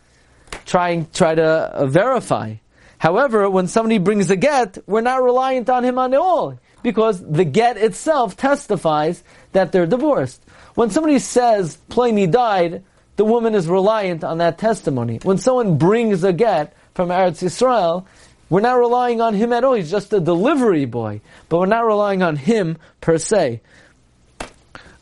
try 0.69 0.89
and 0.89 1.11
try 1.13 1.33
to 1.33 1.43
uh, 1.43 1.85
verify. 1.87 2.55
However, 2.99 3.49
when 3.49 3.67
somebody 3.67 3.97
brings 3.97 4.29
a 4.29 4.35
get, 4.35 4.77
we're 4.85 5.01
not 5.01 5.23
reliant 5.23 5.69
on 5.69 5.83
him 5.83 5.97
on 5.97 6.13
all 6.13 6.59
because 6.83 7.23
the 7.25 7.43
get 7.43 7.77
itself 7.77 8.37
testifies 8.37 9.23
that 9.53 9.71
they're 9.71 9.87
divorced. 9.87 10.43
When 10.75 10.91
somebody 10.91 11.17
says 11.19 11.77
Pliny 11.89 12.27
died, 12.27 12.83
the 13.15 13.25
woman 13.25 13.55
is 13.55 13.67
reliant 13.67 14.23
on 14.23 14.37
that 14.37 14.57
testimony. 14.57 15.19
When 15.23 15.37
someone 15.37 15.77
brings 15.77 16.23
a 16.23 16.31
get 16.31 16.73
from 16.93 17.09
Eretz 17.09 17.41
Yisrael, 17.41 18.05
we're 18.49 18.61
not 18.61 18.77
relying 18.77 19.21
on 19.21 19.33
him 19.33 19.53
at 19.53 19.63
all. 19.63 19.73
He's 19.73 19.91
just 19.91 20.13
a 20.13 20.19
delivery 20.19 20.85
boy, 20.85 21.21
but 21.49 21.59
we're 21.59 21.65
not 21.65 21.85
relying 21.85 22.21
on 22.21 22.35
him 22.35 22.77
per 23.01 23.17
se. 23.17 23.61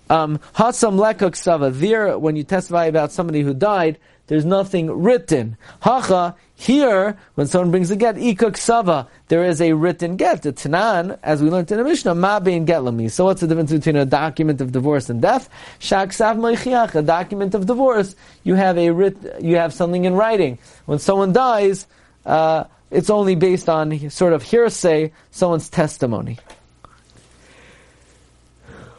Um, 0.09 0.39
lekak 0.55 1.35
sava. 1.35 1.69
There, 1.69 2.17
when 2.17 2.35
you 2.35 2.43
testify 2.43 2.85
about 2.85 3.11
somebody 3.11 3.41
who 3.41 3.53
died, 3.53 3.97
there's 4.27 4.45
nothing 4.45 4.91
written. 4.91 5.57
Hacha, 5.81 6.35
here, 6.55 7.17
when 7.35 7.47
someone 7.47 7.71
brings 7.71 7.91
a 7.91 7.95
get, 7.95 8.15
ikak 8.15 8.57
sava, 8.57 9.07
there 9.27 9.45
is 9.45 9.61
a 9.61 9.73
written 9.73 10.17
get. 10.17 10.41
The 10.41 10.51
Tanan, 10.51 11.17
as 11.23 11.41
we 11.41 11.49
learned 11.49 11.71
in 11.71 11.77
the 11.77 11.83
Mishnah, 11.83 12.15
ma 12.15 12.39
bein 12.39 12.65
get 12.65 12.83
lami. 12.83 13.09
So 13.09 13.25
what's 13.25 13.41
the 13.41 13.47
difference 13.47 13.71
between 13.71 13.95
a 13.95 14.05
document 14.05 14.59
of 14.59 14.71
divorce 14.71 15.09
and 15.09 15.21
death? 15.21 15.49
Shak 15.79 16.11
sav 16.13 16.43
a 16.43 17.01
document 17.01 17.53
of 17.55 17.65
divorce, 17.67 18.15
you 18.43 18.55
have 18.55 18.77
a 18.77 18.89
writ, 18.91 19.17
you 19.39 19.55
have 19.55 19.73
something 19.73 20.05
in 20.05 20.15
writing. 20.15 20.57
When 20.85 20.99
someone 20.99 21.31
dies, 21.31 21.87
uh, 22.25 22.65
it's 22.91 23.09
only 23.09 23.35
based 23.35 23.69
on 23.69 24.09
sort 24.09 24.33
of 24.33 24.43
hearsay, 24.43 25.11
someone's 25.31 25.69
testimony. 25.69 26.37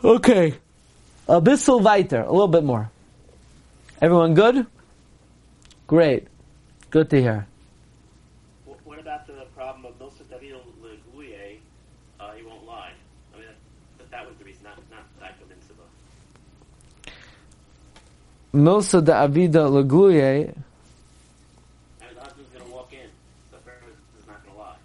Okay. 0.04 0.54
A 1.26 1.40
bissel 1.40 1.80
weiter, 1.80 2.22
a 2.22 2.30
little 2.30 2.48
bit 2.48 2.64
more. 2.64 2.90
Everyone 4.00 4.34
good? 4.34 4.66
Great. 5.88 6.28
Good 6.90 7.10
to 7.10 7.20
hear. 7.20 7.46
What 8.84 8.98
about 9.00 9.26
the 9.26 9.46
problem 9.56 9.84
of 9.86 9.98
Milsa 9.98 10.28
David 10.30 10.56
Leguye? 10.82 11.58
Uh, 12.20 12.32
he 12.32 12.42
won't 12.44 12.64
lie. 12.66 12.92
I 13.34 13.38
mean, 13.38 13.46
that, 13.98 14.10
that 14.10 14.26
was 14.28 14.36
the 14.38 14.44
reason, 14.44 14.62
not 14.64 14.78
not 14.90 15.04
Daiko 15.20 15.48
Mitzvah. 15.48 15.88
Milsa 18.54 19.04
de 19.04 19.12
Avida 19.12 19.68
Lagluye, 19.68 20.54
the 21.98 22.20
husband's 22.20 22.50
going 22.50 22.64
to 22.64 22.70
walk 22.70 22.92
in. 22.92 23.08
The 23.50 23.58
parent 23.58 23.82
is 24.20 24.26
not 24.26 24.42
going 24.44 24.54
to 24.56 24.60
lie. 24.60 24.76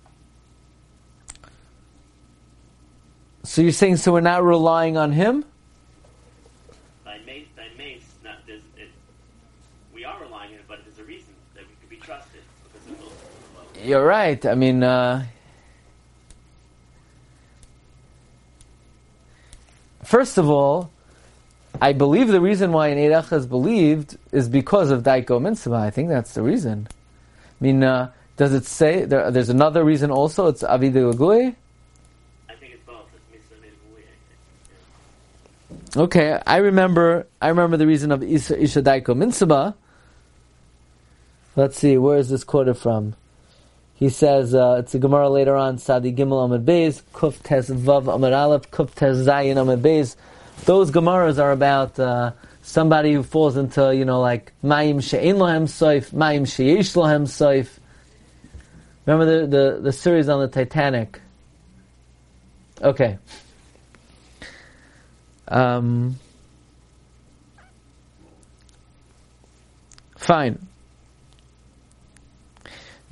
so 3.43 3.61
you're 3.61 3.71
saying 3.71 3.97
so 3.97 4.11
we're 4.13 4.21
not 4.21 4.43
relying 4.43 4.97
on 4.97 5.11
him? 5.11 5.45
Thy 7.05 7.19
mace, 7.25 7.47
thy 7.55 7.67
mace. 7.77 8.03
Not 8.23 8.35
there's, 8.47 8.61
it, 8.77 8.89
we 9.93 10.03
are 10.05 10.19
relying 10.21 10.53
on 10.53 10.59
it, 10.59 10.65
but 10.67 10.79
there's 10.85 10.99
a 10.99 11.03
reason 11.03 11.33
that 11.55 11.63
we 11.63 11.73
could 11.79 11.89
be 11.89 11.97
trusted 11.97 12.41
because 12.63 12.87
of 12.89 12.97
Milsa. 12.99 13.55
Well, 13.55 13.65
You're 13.83 14.05
right. 14.05 14.45
I 14.45 14.55
mean, 14.55 14.81
uh, 14.81 15.25
first 20.05 20.37
of 20.37 20.49
all, 20.49 20.89
I 21.81 21.91
believe 21.91 22.29
the 22.29 22.39
reason 22.39 22.71
why 22.71 22.87
an 22.87 22.97
Eirach 22.97 23.33
is 23.33 23.45
believed 23.45 24.17
is 24.31 24.47
because 24.47 24.89
of 24.89 25.03
Daiko 25.03 25.41
Mitzvah. 25.41 25.75
I 25.75 25.89
think 25.89 26.07
that's 26.07 26.33
the 26.33 26.41
reason. 26.41 26.87
I 26.89 27.63
mean, 27.63 27.83
uh, 27.83 28.11
does 28.37 28.53
it 28.53 28.65
say 28.65 29.03
there, 29.03 29.29
there's 29.31 29.49
another 29.49 29.83
reason 29.83 30.11
also? 30.11 30.47
It's 30.47 30.63
Avida 30.63 31.13
Lagui? 31.13 31.53
I 32.49 32.53
think 32.53 32.75
it's 32.75 32.85
both. 32.85 33.09
It's 33.33 33.43
Milsa 33.47 33.99
Yeah. 35.97 36.01
Okay, 36.03 36.39
I 36.47 36.57
remember. 36.57 37.27
I 37.41 37.49
remember 37.49 37.75
the 37.75 37.87
reason 37.87 38.13
of 38.13 38.23
Isha, 38.23 38.61
Isha 38.61 38.81
Daiko 38.81 39.13
Mitzvah. 39.13 39.75
Let's 41.57 41.77
see, 41.77 41.97
where 41.97 42.17
is 42.17 42.29
this 42.29 42.45
quoted 42.45 42.75
from? 42.75 43.15
He 44.03 44.09
says 44.09 44.53
uh, 44.53 44.75
it's 44.79 44.93
a 44.93 44.99
Gemara 44.99 45.29
later 45.29 45.55
on. 45.55 45.77
Sadi 45.77 46.11
Gimel 46.11 46.43
Amid 46.43 46.65
Beis, 46.65 47.01
Kuf 47.13 47.41
Tes 47.41 47.69
Vav 47.69 48.13
Amid 48.13 48.33
Aleph, 48.33 48.69
Kuf 48.69 48.93
Tes 48.93 49.15
Zayin 49.15 49.55
Amid 49.55 49.81
Beis. 49.81 50.17
Those 50.65 50.91
Gemaras 50.91 51.41
are 51.41 51.53
about 51.53 51.97
uh, 51.97 52.33
somebody 52.63 53.13
who 53.13 53.23
falls 53.23 53.55
into 53.55 53.95
you 53.95 54.03
know 54.03 54.19
like 54.19 54.51
Mayim 54.61 55.01
She'ein 55.01 55.37
Lohem 55.37 55.69
Soif, 55.69 56.11
Mayim 56.11 56.45
She'yesh 56.45 56.95
Lohem 56.95 57.21
Soif. 57.21 57.69
Remember 59.05 59.45
the, 59.45 59.47
the 59.47 59.79
the 59.83 59.93
series 59.93 60.27
on 60.27 60.41
the 60.41 60.49
Titanic? 60.49 61.21
Okay. 62.81 63.17
Um, 65.47 66.19
fine. 70.17 70.59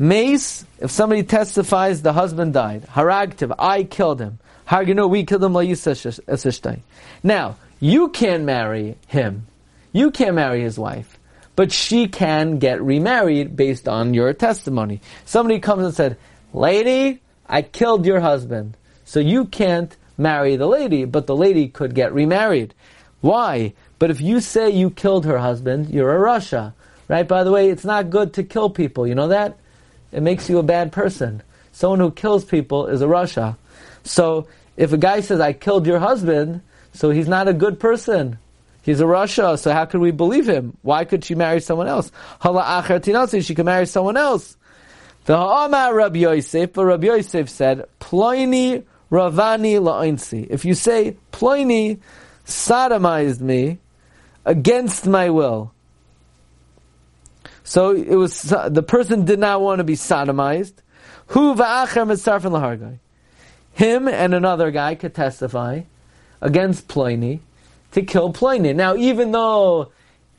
Mace, 0.02 0.66
if 0.80 0.90
somebody 0.90 1.22
testifies 1.22 2.02
the 2.02 2.12
husband 2.12 2.56
died, 2.56 2.88
haragtiv, 2.88 3.54
I 3.60 3.84
killed 3.84 4.20
him. 4.20 4.40
Hargino, 4.68 5.08
we 5.08 5.26
killed 5.26 5.44
him, 5.44 6.82
Now, 7.22 7.58
you 7.80 8.10
can't 8.10 8.44
marry 8.44 8.98
him. 9.06 9.46
You 9.92 10.10
can't 10.10 10.34
marry 10.34 10.62
his 10.64 10.80
wife. 10.80 11.20
But 11.56 11.72
she 11.72 12.08
can 12.08 12.58
get 12.58 12.82
remarried 12.82 13.56
based 13.56 13.88
on 13.88 14.16
your 14.16 14.34
testimony. 14.34 15.02
Somebody 15.26 15.60
comes 15.60 15.86
and 15.86 15.94
said, 15.94 16.18
Lady, 16.52 17.22
I 17.48 17.62
killed 17.62 18.08
your 18.08 18.22
husband. 18.22 18.76
So 19.06 19.20
you 19.20 19.46
can't 19.46 19.96
marry 20.18 20.56
the 20.56 20.66
lady, 20.66 21.06
but 21.06 21.28
the 21.28 21.36
lady 21.36 21.68
could 21.68 21.94
get 21.94 22.12
remarried. 22.12 22.74
Why? 23.20 23.74
But 24.00 24.10
if 24.10 24.20
you 24.20 24.40
say 24.40 24.72
you 24.72 24.90
killed 24.90 25.26
her 25.26 25.38
husband, 25.38 25.92
you're 25.92 26.16
a 26.16 26.28
rasha. 26.28 26.74
Right? 27.08 27.28
By 27.28 27.44
the 27.44 27.52
way, 27.52 27.70
it's 27.70 27.86
not 27.86 28.10
good 28.10 28.34
to 28.34 28.44
kill 28.44 28.72
people. 28.72 29.06
You 29.06 29.14
know 29.14 29.28
that? 29.28 29.60
It 30.12 30.22
makes 30.22 30.50
you 30.50 30.58
a 30.60 30.64
bad 30.64 30.92
person. 30.92 31.42
Someone 31.72 32.00
who 32.00 32.12
kills 32.12 32.44
people 32.44 32.88
is 32.88 33.02
a 33.02 33.08
rasha. 33.08 33.56
So 34.04 34.48
if 34.78 34.94
a 34.94 34.98
guy 34.98 35.22
says, 35.22 35.40
I 35.40 35.54
killed 35.54 35.86
your 35.88 36.00
husband, 36.00 36.62
so 36.94 37.12
he's 37.12 37.28
not 37.28 37.48
a 37.48 37.54
good 37.54 37.80
person. 37.80 38.38
He's 38.82 39.00
a 39.00 39.06
rasha, 39.06 39.60
so 39.60 39.72
how 39.72 39.86
could 39.86 40.02
we 40.02 40.12
believe 40.12 40.50
him? 40.50 40.76
Why 40.82 41.06
could 41.06 41.24
she 41.24 41.36
marry 41.36 41.62
someone 41.62 41.88
else? 41.88 42.12
She 42.44 43.56
could 43.56 43.66
marry 43.66 43.86
someone 43.86 44.18
else. 44.18 44.58
The 45.26 45.38
Ha'amar 45.38 45.94
Rabbi 45.94 46.20
Yosef, 46.20 46.74
but 46.74 46.86
Rabbi 46.86 47.08
Yosef 47.08 47.48
said, 47.48 47.86
Ploini 48.00 48.84
Ravani 49.12 49.80
la'insi. 49.80 50.48
If 50.50 50.66
you 50.66 50.74
say, 50.74 51.16
Ploini 51.32 52.00
sodomized 52.46 53.40
me 53.40 53.78
against 54.46 55.06
my 55.06 55.30
will. 55.30 55.72
So 57.72 57.92
it 57.92 58.16
was, 58.18 58.42
the 58.42 58.84
person 58.84 59.24
did 59.24 59.40
not 59.40 59.62
want 59.62 59.80
to 59.80 59.86
be 59.86 59.94
sodomized. 59.94 60.74
Hu 61.28 61.56
va'acher 61.56 62.06
mitzarfin 62.06 62.52
lahargai. 62.52 63.00
Him 63.72 64.10
and 64.10 64.34
another 64.34 64.72
guy 64.72 64.96
could 64.96 65.16
testify 65.16 65.84
against 66.42 66.90
Pliny 66.90 67.40
to 67.94 68.02
kill 68.02 68.34
Pliny. 68.34 68.74
Now, 68.74 68.98
even 68.98 69.32
though 69.32 69.94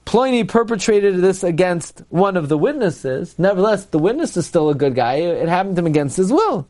Pliny 0.04 0.44
perpetrated 0.44 1.22
this 1.22 1.42
against 1.42 2.02
one 2.10 2.36
of 2.36 2.50
the 2.50 2.58
witnesses, 2.58 3.38
nevertheless, 3.38 3.86
the 3.86 3.98
witness 3.98 4.36
is 4.36 4.46
still 4.46 4.68
a 4.68 4.74
good 4.74 4.94
guy. 4.94 5.14
It 5.14 5.48
happened 5.48 5.76
to 5.76 5.80
him 5.80 5.86
against 5.86 6.18
his 6.18 6.30
will. 6.30 6.68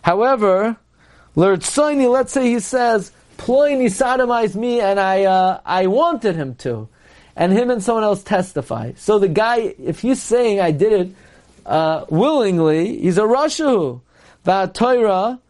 However, 0.00 0.78
Lertsoini, 1.36 2.10
let's 2.10 2.32
say 2.32 2.46
he 2.46 2.60
says, 2.60 3.12
Pliny 3.36 3.88
sodomized 3.88 4.54
me 4.54 4.80
and 4.80 4.98
I, 4.98 5.24
uh, 5.24 5.60
I 5.66 5.86
wanted 5.86 6.34
him 6.34 6.54
to. 6.64 6.88
And 7.36 7.52
him 7.52 7.70
and 7.70 7.82
someone 7.82 8.04
else 8.04 8.22
testify. 8.22 8.92
So 8.96 9.18
the 9.18 9.28
guy, 9.28 9.74
if 9.82 10.00
he's 10.00 10.22
saying 10.22 10.60
I 10.60 10.70
did 10.70 10.92
it 10.92 11.14
uh, 11.66 12.04
willingly, 12.08 13.00
he's 13.00 13.18
a 13.18 13.22
rasha. 13.22 14.00
Va'atoira 14.46 15.40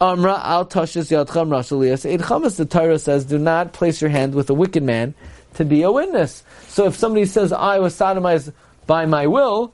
Amra 0.00 0.40
al 0.42 0.66
Tashis 0.66 1.10
Yadcham 1.10 1.54
Eid 1.54 2.20
Chamas. 2.20 2.56
The 2.56 2.64
Torah 2.64 2.98
says, 2.98 3.24
do 3.24 3.38
not 3.38 3.72
place 3.72 4.00
your 4.00 4.10
hand 4.10 4.34
with 4.34 4.48
a 4.50 4.54
wicked 4.54 4.82
man 4.82 5.14
to 5.54 5.64
be 5.64 5.82
a 5.82 5.92
witness. 5.92 6.42
So 6.68 6.86
if 6.86 6.96
somebody 6.96 7.26
says, 7.26 7.52
I 7.52 7.78
was 7.78 7.94
sodomized 7.94 8.52
by 8.86 9.06
my 9.06 9.26
will, 9.26 9.72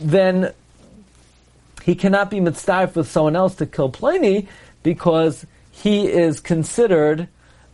then 0.00 0.52
he 1.82 1.94
cannot 1.94 2.30
be 2.30 2.40
mitzvah 2.40 2.92
with 2.94 3.08
someone 3.10 3.36
else 3.36 3.54
to 3.56 3.66
kill 3.66 3.88
Pliny 3.88 4.48
because 4.82 5.46
he 5.70 6.06
is 6.06 6.40
considered 6.40 7.28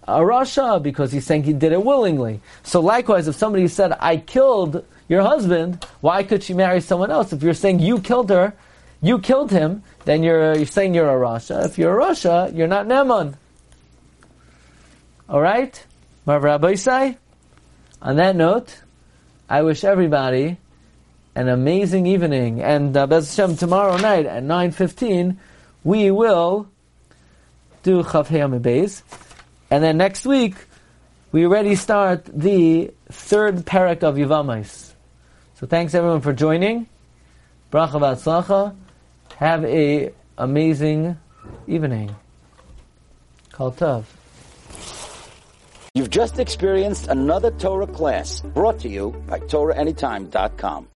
a 0.07 0.21
rasha 0.21 0.83
because 0.83 1.13
he's 1.13 1.27
saying 1.27 1.45
he 1.45 1.53
did 1.53 1.73
it 1.73 1.85
willingly. 1.85 2.41
So 2.63 2.81
likewise, 2.81 3.29
if 3.29 3.37
somebody 3.37 3.69
said, 3.69 3.97
I 4.01 4.19
killed 4.19 4.85
your 5.09 5.23
husband, 5.23 5.85
why 6.01 6.23
could 6.23 6.43
she 6.43 6.55
marry 6.55 6.81
someone 6.81 7.11
else? 7.11 7.33
If 7.33 7.43
you're 7.43 7.55
saying 7.55 7.81
you 7.81 8.01
killed 8.01 8.31
her, 8.31 8.55
you 9.01 9.19
killed 9.19 9.51
him, 9.51 9.83
then 10.05 10.23
you're, 10.23 10.57
you're 10.57 10.67
saying 10.67 10.95
you're 10.95 11.09
a 11.09 11.21
rasha. 11.21 11.65
If 11.67 11.79
you're 11.79 12.01
a 12.01 12.05
rasha, 12.05 12.55
you're 12.57 12.69
not 12.69 12.87
Neman. 12.87 13.35
Alright? 15.29 15.85
Marv 16.27 16.43
Rabbi 16.43 16.75
say? 16.75 17.19
On 18.01 18.17
that 18.17 18.37
note, 18.37 18.81
I 19.49 19.63
wish 19.63 19.85
everybody 19.85 20.59
an 21.35 21.49
amazing 21.49 22.07
evening. 22.07 22.63
And 22.63 22.97
uh, 22.97 23.07
Bez 23.07 23.35
Hashem, 23.35 23.57
tomorrow 23.57 23.97
night 23.97 24.27
at 24.27 24.43
9.15, 24.43 25.37
we 25.83 26.11
will 26.11 26.69
do 27.83 28.03
Chav 28.03 28.29
Beis. 28.61 29.03
And 29.75 29.83
then 29.83 29.97
next 29.97 30.25
week, 30.25 30.55
we 31.33 31.45
already 31.45 31.75
start 31.75 32.27
the 32.27 32.93
third 33.11 33.67
parak 33.67 34.05
of 34.05 34.15
Yevamais. 34.15 34.93
So 35.57 35.67
thanks 35.67 35.97
everyone 35.97 36.21
for 36.21 36.33
joining. 36.33 36.87
Bracha 37.73 37.99
v'atzlacha. 37.99 38.77
Have 39.39 39.65
a 39.65 40.13
amazing 40.39 41.19
evening. 41.67 42.15
Kol 43.51 43.73
Tov. 43.73 44.05
You've 45.95 46.11
just 46.11 46.39
experienced 46.39 47.09
another 47.09 47.51
Torah 47.51 47.89
class 47.89 48.43
brought 48.43 48.79
to 48.79 48.89
you 48.89 49.11
by 49.27 49.41
TorahAnytime.com. 49.41 50.87